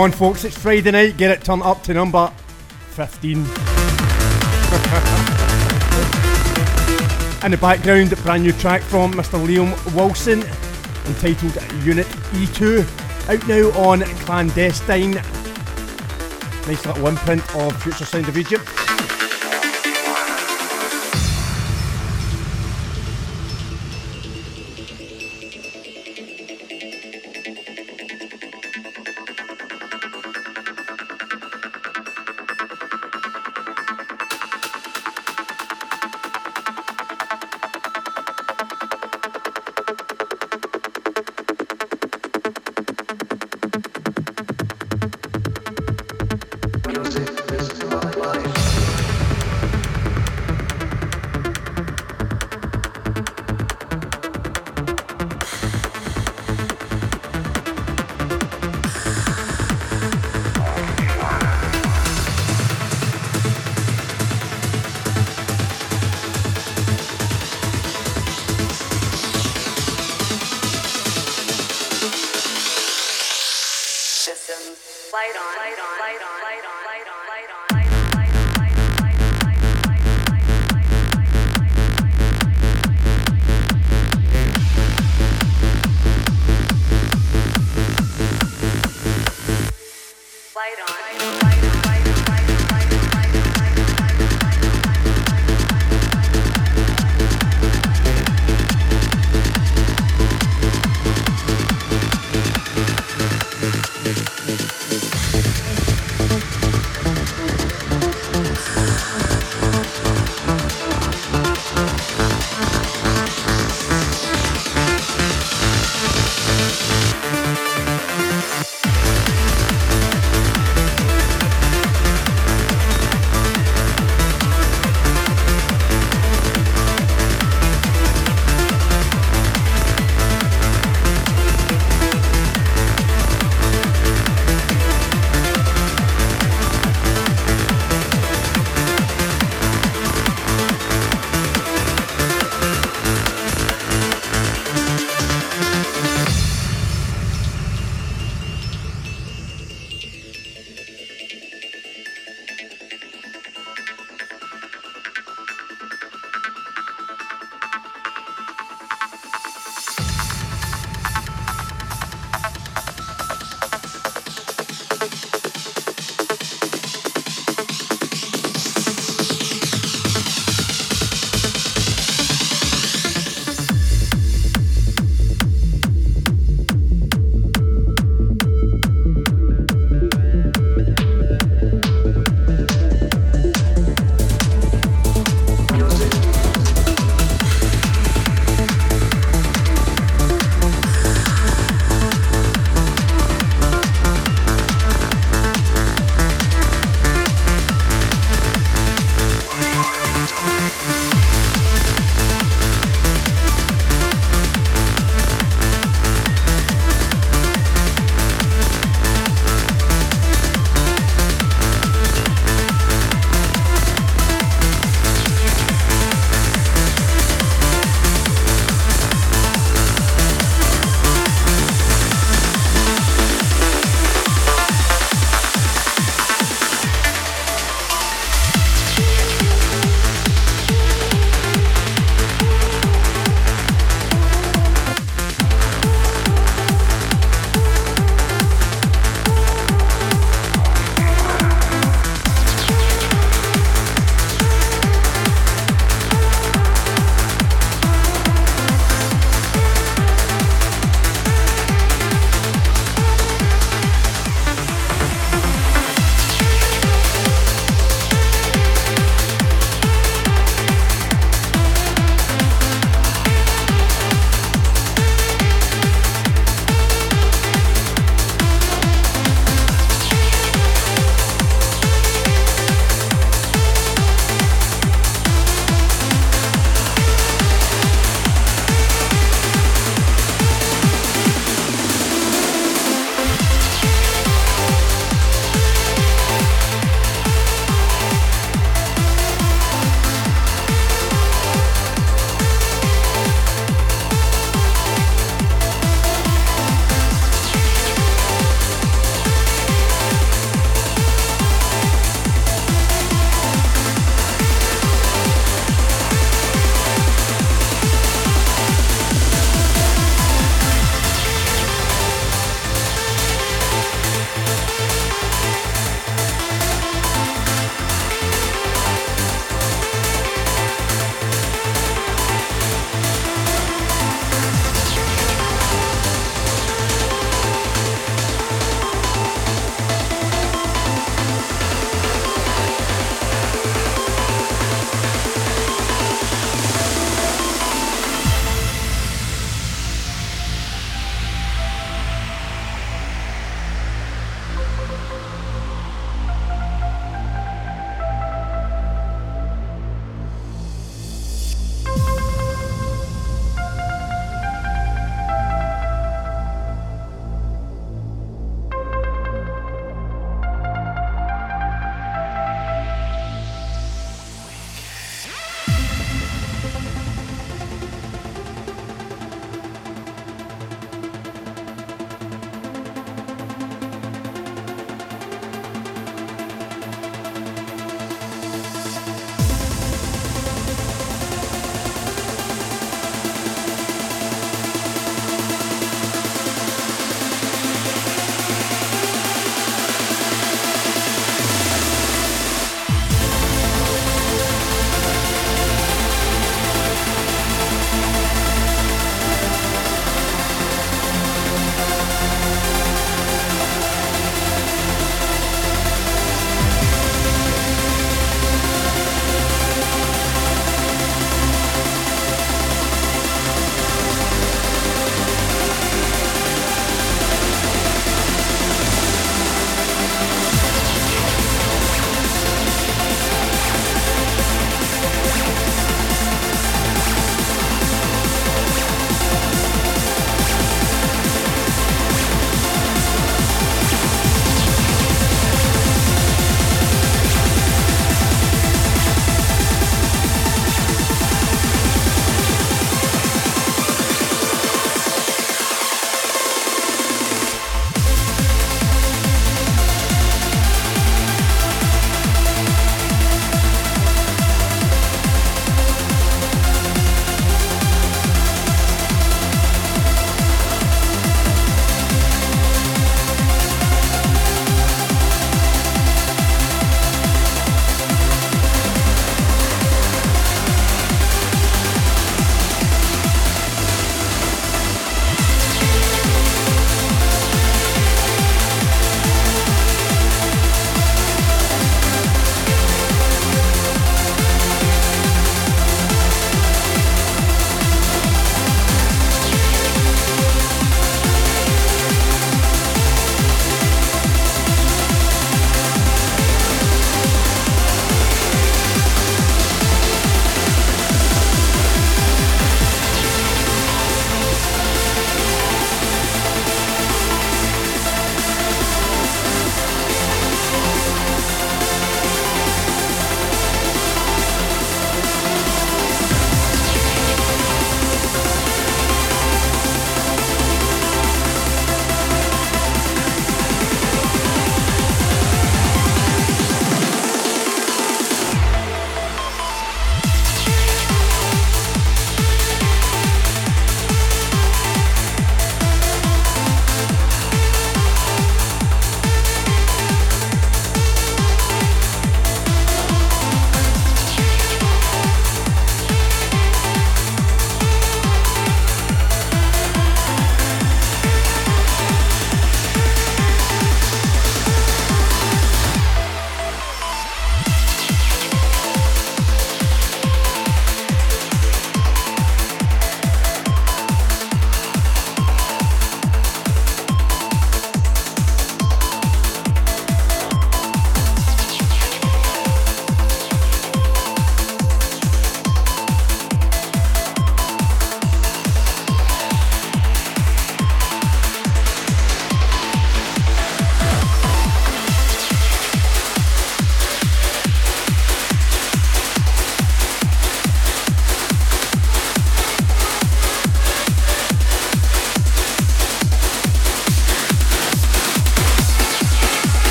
On, 0.00 0.12
folks, 0.12 0.44
it's 0.44 0.56
Friday 0.56 0.92
night. 0.92 1.18
Get 1.18 1.30
it 1.30 1.44
turned 1.44 1.62
up 1.62 1.82
to 1.82 1.92
number 1.92 2.32
15. 2.90 3.36
In 7.44 7.50
the 7.50 7.58
background, 7.60 8.10
a 8.12 8.16
brand 8.16 8.42
new 8.42 8.52
track 8.52 8.80
from 8.82 9.12
Mr. 9.12 9.38
Liam 9.44 9.74
Wilson 9.94 10.42
entitled 11.06 11.54
Unit 11.84 12.06
E2. 12.32 12.82
Out 13.28 13.46
now 13.46 13.68
on 13.78 14.00
Clandestine. 14.24 15.16
Nice 16.66 16.86
little 16.86 17.06
imprint 17.06 17.54
of 17.56 17.82
Future 17.82 18.06
Sound 18.06 18.28
of 18.28 18.38
Egypt. 18.38 18.79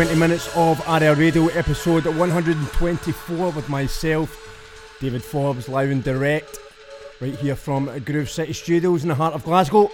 20 0.00 0.14
minutes 0.14 0.48
of 0.56 0.80
Aria 0.88 1.14
Radio 1.14 1.48
episode 1.48 2.06
124 2.06 3.50
with 3.50 3.68
myself, 3.68 4.96
David 4.98 5.22
Forbes, 5.22 5.68
live 5.68 5.90
and 5.90 6.02
direct, 6.02 6.58
right 7.20 7.34
here 7.34 7.54
from 7.54 7.98
Groove 8.04 8.30
City 8.30 8.54
Studios 8.54 9.02
in 9.02 9.10
the 9.10 9.14
heart 9.14 9.34
of 9.34 9.44
Glasgow. 9.44 9.90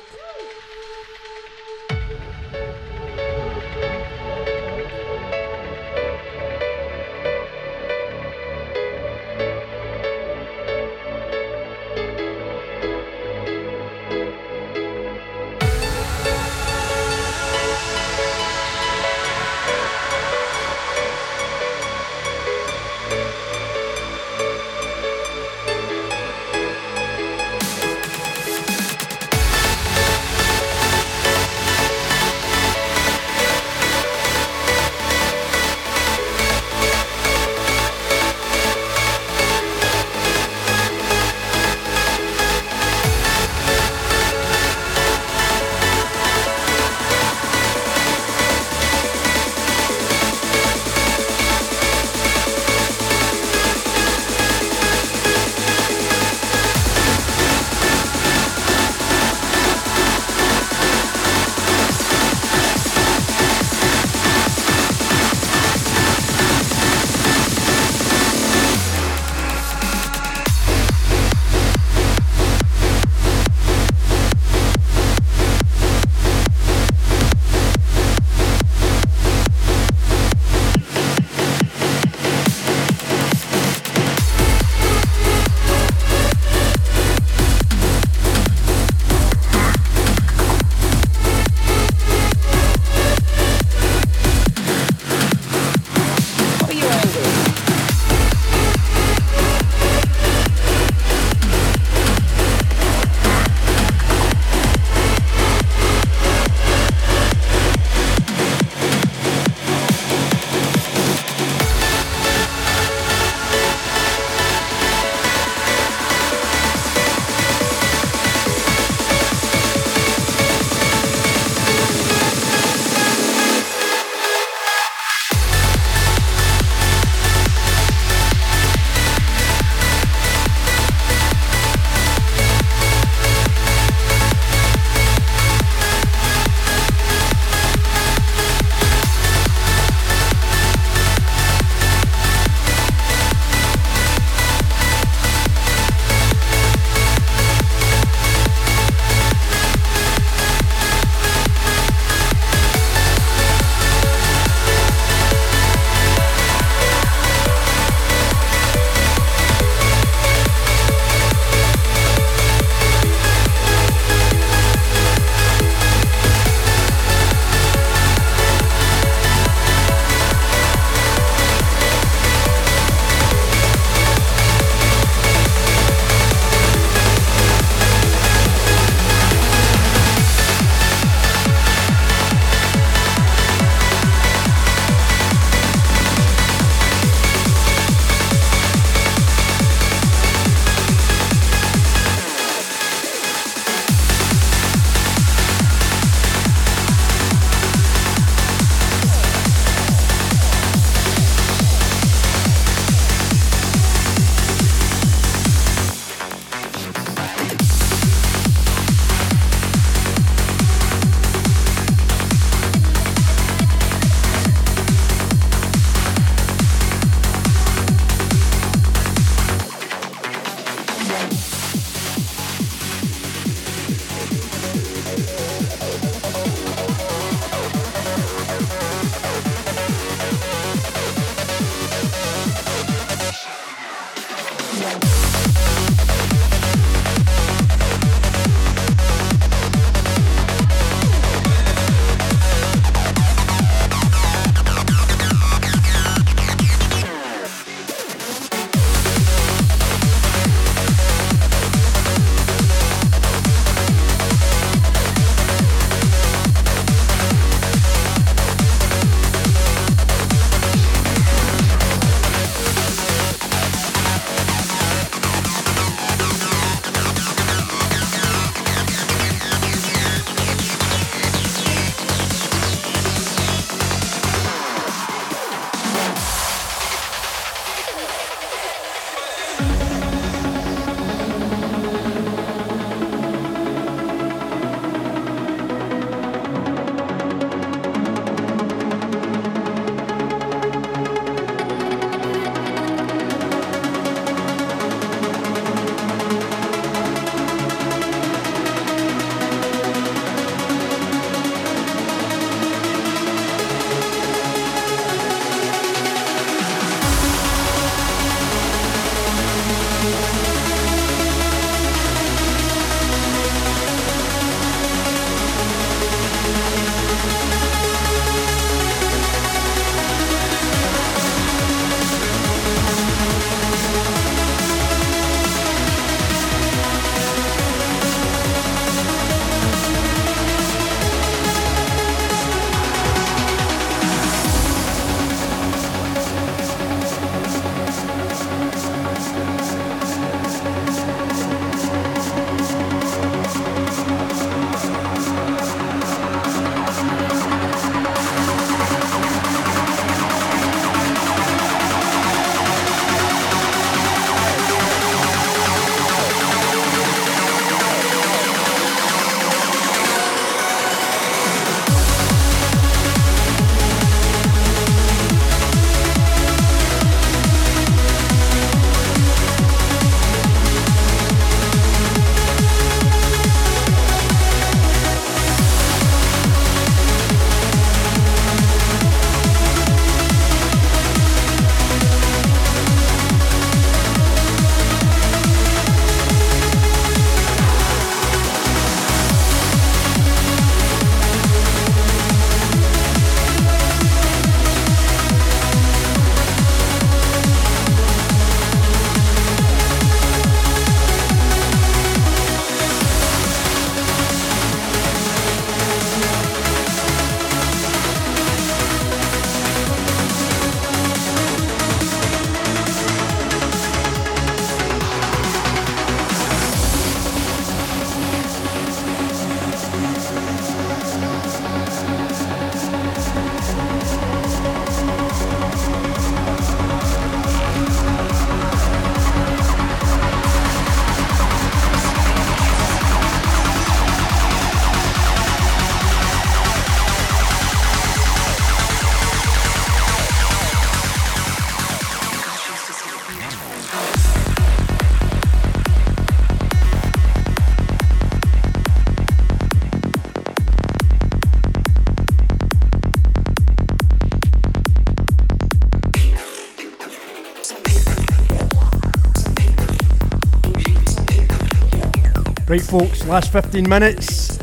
Right, 462.77 462.85
folks, 462.85 463.25
last 463.25 463.53
15 463.53 463.89
minutes. 463.89 464.61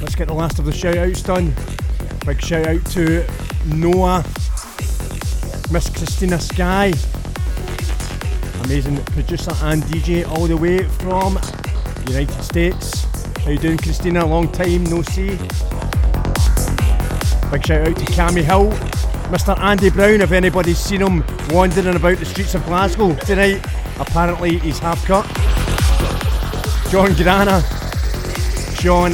Let's 0.00 0.14
get 0.14 0.28
the 0.28 0.32
last 0.32 0.60
of 0.60 0.64
the 0.64 0.72
shout 0.72 0.96
outs 0.96 1.24
done. 1.24 1.52
Big 2.24 2.40
shout 2.40 2.68
out 2.68 2.86
to 2.92 3.26
Noah, 3.66 4.24
Miss 5.72 5.90
Christina 5.90 6.38
Sky, 6.38 6.92
amazing 8.62 9.02
producer 9.06 9.50
and 9.62 9.82
DJ 9.82 10.24
all 10.24 10.46
the 10.46 10.56
way 10.56 10.84
from 10.84 11.36
United 12.06 12.44
States. 12.44 13.04
How 13.42 13.50
you 13.50 13.58
doing, 13.58 13.78
Christina? 13.78 14.24
Long 14.24 14.52
time 14.52 14.84
no 14.84 15.02
see. 15.02 15.30
Big 17.50 17.66
shout 17.66 17.88
out 17.88 17.96
to 17.96 18.04
Cammy 18.12 18.44
Hill, 18.44 18.70
Mr. 19.32 19.58
Andy 19.58 19.90
Brown. 19.90 20.20
If 20.20 20.30
anybody's 20.30 20.78
seen 20.78 21.00
him 21.00 21.24
wandering 21.50 21.96
about 21.96 22.18
the 22.18 22.24
streets 22.24 22.54
of 22.54 22.64
Glasgow 22.66 23.16
tonight, 23.16 23.66
apparently 23.98 24.58
he's 24.58 24.78
half 24.78 25.04
cut. 25.04 25.47
John 26.90 27.12
Grana, 27.12 27.60
Sean 28.80 29.12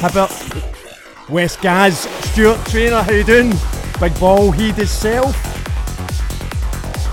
Hibbert, 0.00 1.30
West 1.30 1.60
Gaz, 1.60 2.00
Stuart 2.32 2.66
Trainer, 2.66 3.00
how 3.00 3.12
you 3.12 3.22
doing? 3.22 3.52
Big 4.00 4.18
ball, 4.18 4.50
he 4.50 4.72
himself. 4.72 5.36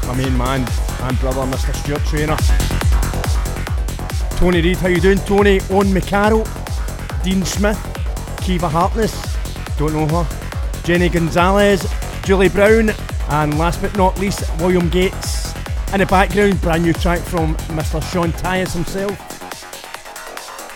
My 0.08 0.16
main 0.16 0.36
man 0.36 0.68
and 1.02 1.20
brother, 1.20 1.42
Mr. 1.42 1.76
Stuart 1.76 2.04
Trainer. 2.06 2.36
Tony 4.38 4.64
Reid, 4.64 4.78
how 4.78 4.88
you 4.88 5.00
doing? 5.00 5.20
Tony, 5.20 5.60
Owen 5.70 5.90
McCarroll, 5.90 6.44
Dean 7.24 7.46
Smith, 7.46 7.80
Kiva 8.42 8.68
Hartness, 8.68 9.38
don't 9.78 9.94
know 9.94 10.08
her, 10.08 10.82
Jenny 10.86 11.08
Gonzalez, 11.08 11.88
Julie 12.24 12.50
Brown, 12.50 12.90
and 13.30 13.60
last 13.60 13.80
but 13.84 13.96
not 13.96 14.20
least, 14.20 14.44
William 14.60 14.90
Gates. 14.90 15.54
In 15.94 16.00
the 16.00 16.08
background, 16.08 16.60
brand 16.62 16.82
new 16.82 16.94
track 16.94 17.20
from 17.20 17.56
Mr. 17.68 18.02
Sean 18.12 18.32
Tyas 18.32 18.74
himself 18.74 19.27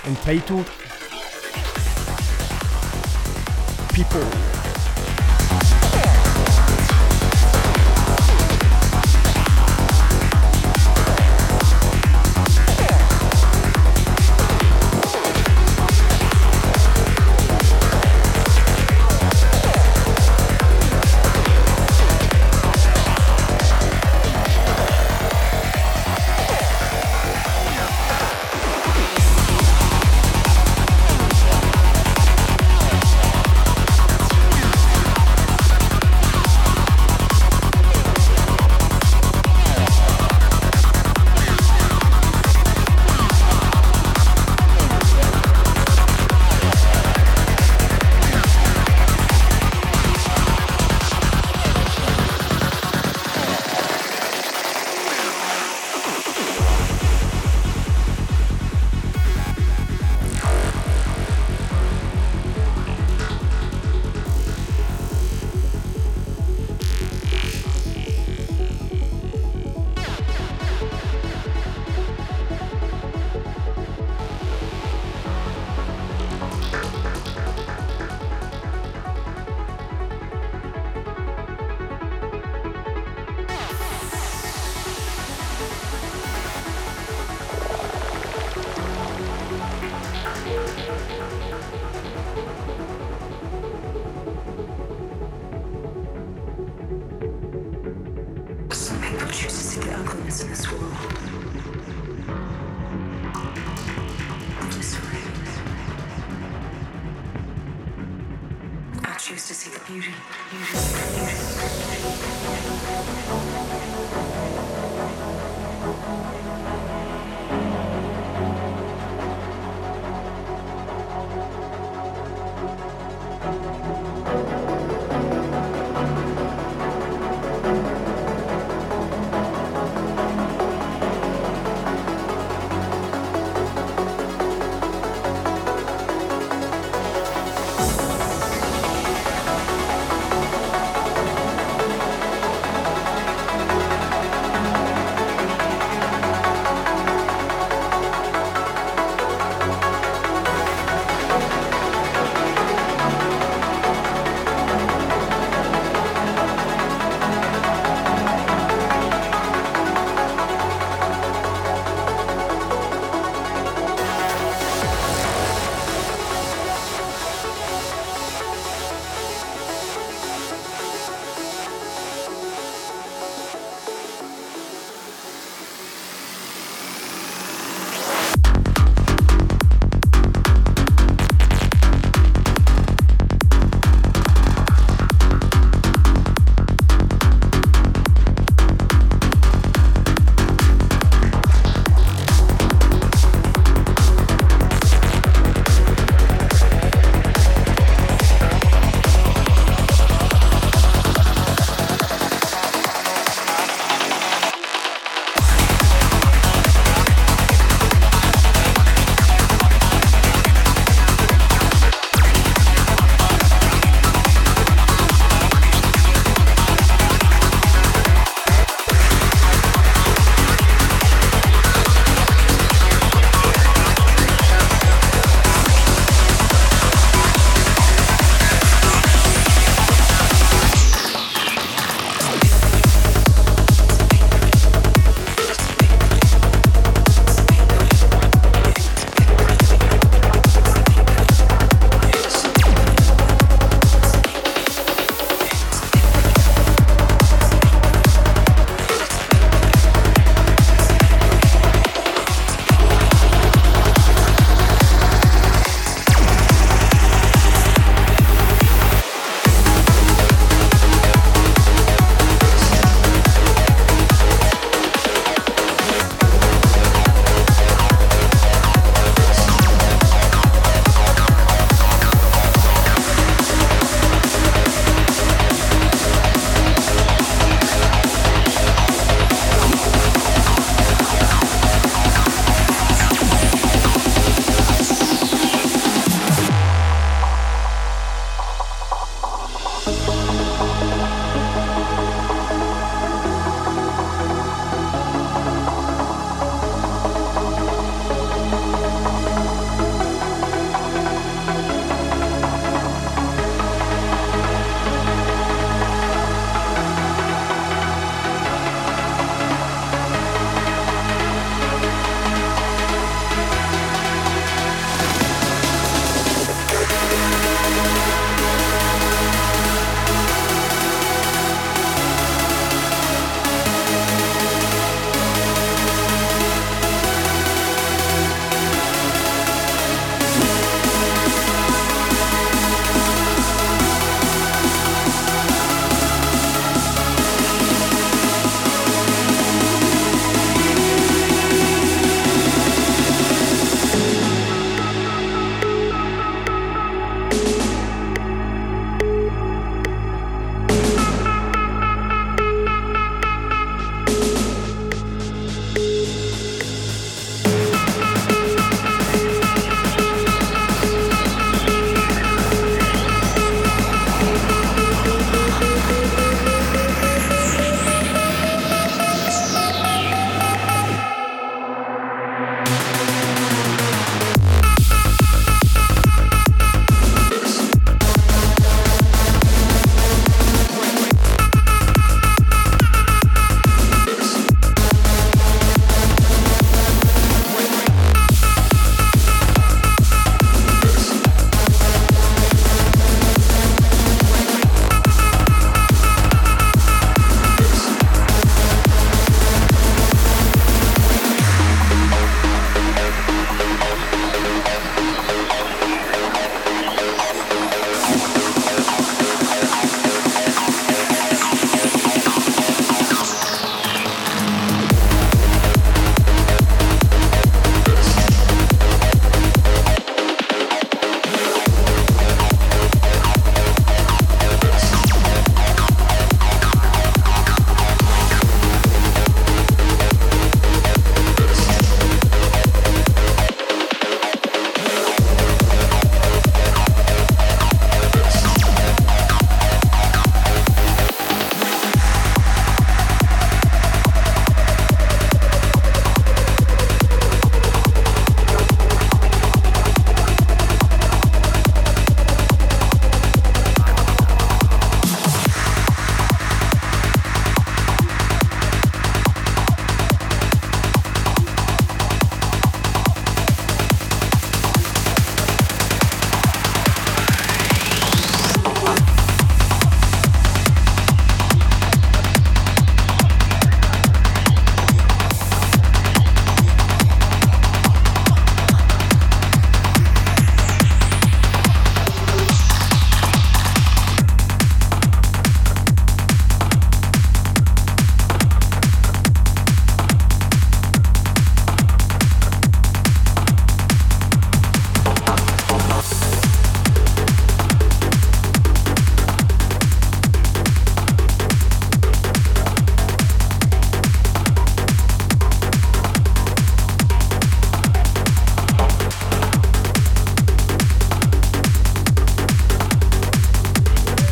entitled 0.06 0.70
People. 3.94 4.51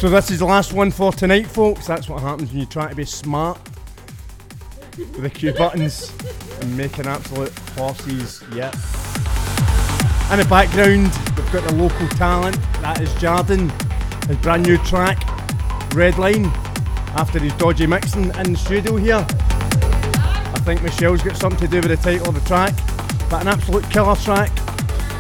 So 0.09 0.15
this 0.15 0.31
is 0.31 0.39
the 0.39 0.45
last 0.45 0.73
one 0.73 0.89
for 0.89 1.13
tonight, 1.13 1.45
folks. 1.45 1.85
That's 1.85 2.09
what 2.09 2.23
happens 2.23 2.49
when 2.49 2.61
you 2.61 2.65
try 2.65 2.89
to 2.89 2.95
be 2.95 3.05
smart 3.05 3.59
with 4.97 5.21
the 5.21 5.29
cue 5.29 5.53
buttons 5.53 6.11
and 6.61 6.75
making 6.75 7.05
absolute 7.05 7.53
horses. 7.77 8.43
Yep. 8.55 8.73
In 10.33 10.39
the 10.39 10.47
background, 10.49 11.11
we've 11.37 11.51
got 11.51 11.69
the 11.69 11.75
local 11.75 12.07
talent. 12.17 12.57
That 12.81 12.99
is 13.01 13.13
Jardin. 13.21 13.69
His 14.27 14.37
brand 14.37 14.65
new 14.65 14.79
track, 14.79 15.21
Red 15.93 16.17
Line, 16.17 16.45
after 17.15 17.37
his 17.37 17.53
dodgy 17.57 17.85
mixing 17.85 18.33
in 18.33 18.53
the 18.53 18.57
studio 18.57 18.95
here. 18.95 19.27
I 19.29 20.59
think 20.65 20.81
Michelle's 20.81 21.21
got 21.21 21.37
something 21.37 21.59
to 21.59 21.67
do 21.67 21.87
with 21.87 21.95
the 21.95 22.03
title 22.03 22.29
of 22.29 22.33
the 22.33 22.47
track, 22.47 22.73
but 23.29 23.43
an 23.43 23.47
absolute 23.47 23.87
killer 23.91 24.15
track 24.15 24.49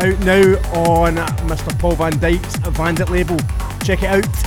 out 0.01 0.19
now 0.21 0.41
on 0.73 1.17
Mr. 1.47 1.77
Paul 1.77 1.93
Van 1.93 2.17
Dyk's 2.17 2.55
Vandit 2.69 3.11
label. 3.11 3.37
Check 3.83 4.01
it 4.01 4.09
out. 4.09 4.38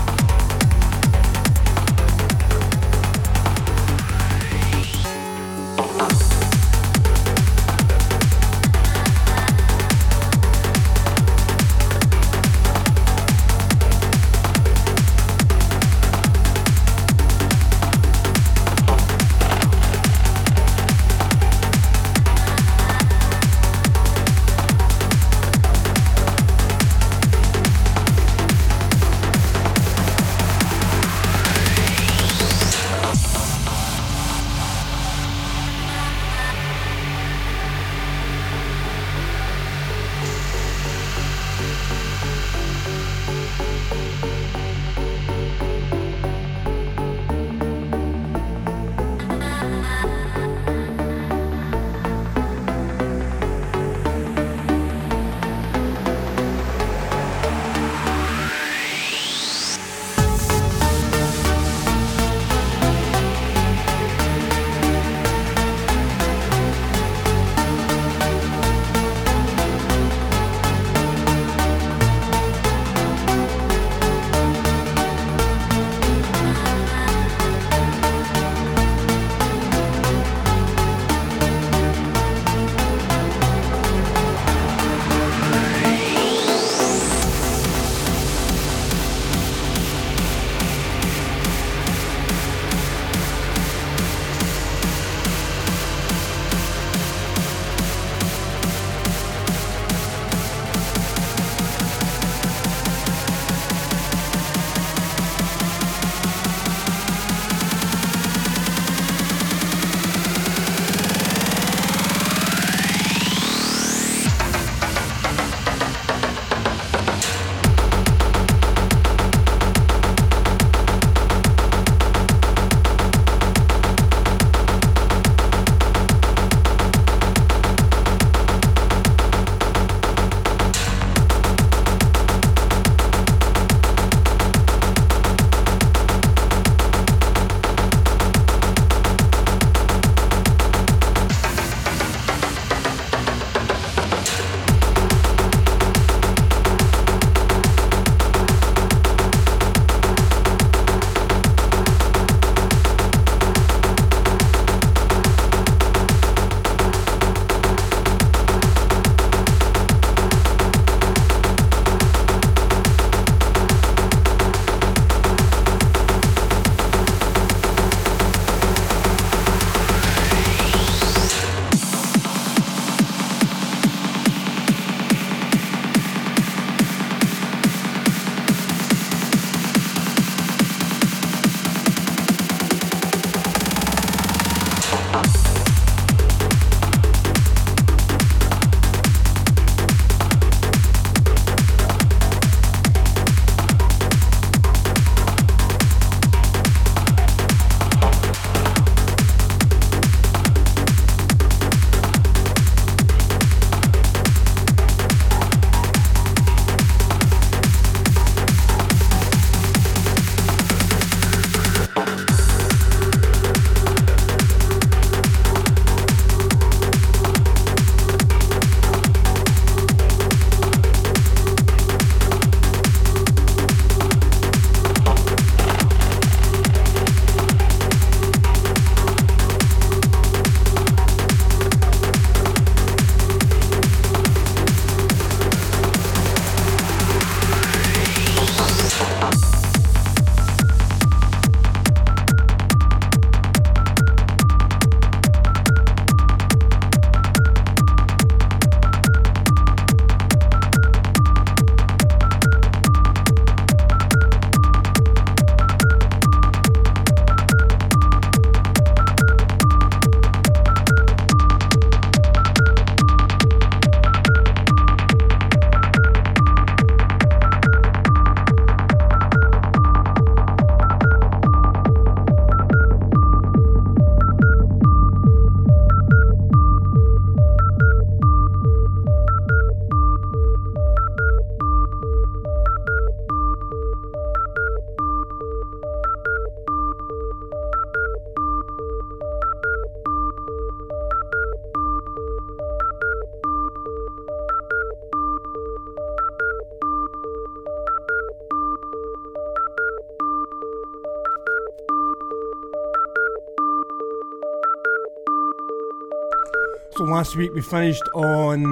Last 307.23 307.37
week 307.37 307.55
we 307.55 307.61
finished 307.61 308.03
on. 308.17 308.65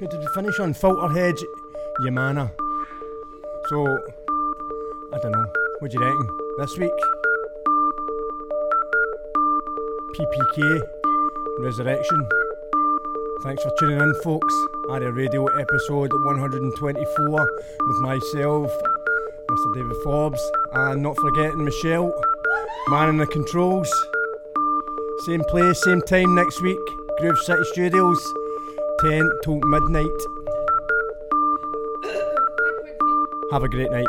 Who 0.00 0.08
did 0.08 0.18
we 0.18 0.26
finish 0.34 0.58
on? 0.58 0.74
Filterhead, 0.74 1.40
Yamana. 2.02 2.50
So, 3.68 3.86
I 5.14 5.18
don't 5.22 5.30
know. 5.30 5.46
What 5.78 5.92
do 5.92 5.96
you 5.96 6.04
reckon? 6.04 6.28
This 6.58 6.76
week? 6.76 6.98
PPK, 10.16 10.80
Resurrection. 11.60 12.28
Thanks 13.44 13.62
for 13.62 13.70
tuning 13.78 14.00
in, 14.00 14.12
folks. 14.24 14.54
Aria 14.90 15.12
Radio 15.12 15.46
episode 15.46 16.12
124 16.24 17.62
with 17.86 18.00
myself, 18.00 18.72
Mr. 19.52 19.74
David 19.74 19.96
Forbes, 20.02 20.50
and 20.72 21.00
not 21.00 21.16
forgetting 21.16 21.64
Michelle, 21.64 22.12
man 22.88 23.10
in 23.10 23.18
the 23.18 23.26
controls. 23.28 23.88
Same 25.26 25.44
place, 25.44 25.80
same 25.84 26.02
time 26.02 26.34
next 26.34 26.60
week, 26.60 26.80
Groove 27.20 27.38
City 27.38 27.64
Studios, 27.72 28.34
10 29.00 29.28
till 29.42 29.58
midnight. 29.64 30.06
Have 33.50 33.64
a 33.64 33.68
great 33.68 33.90
night. 33.90 34.06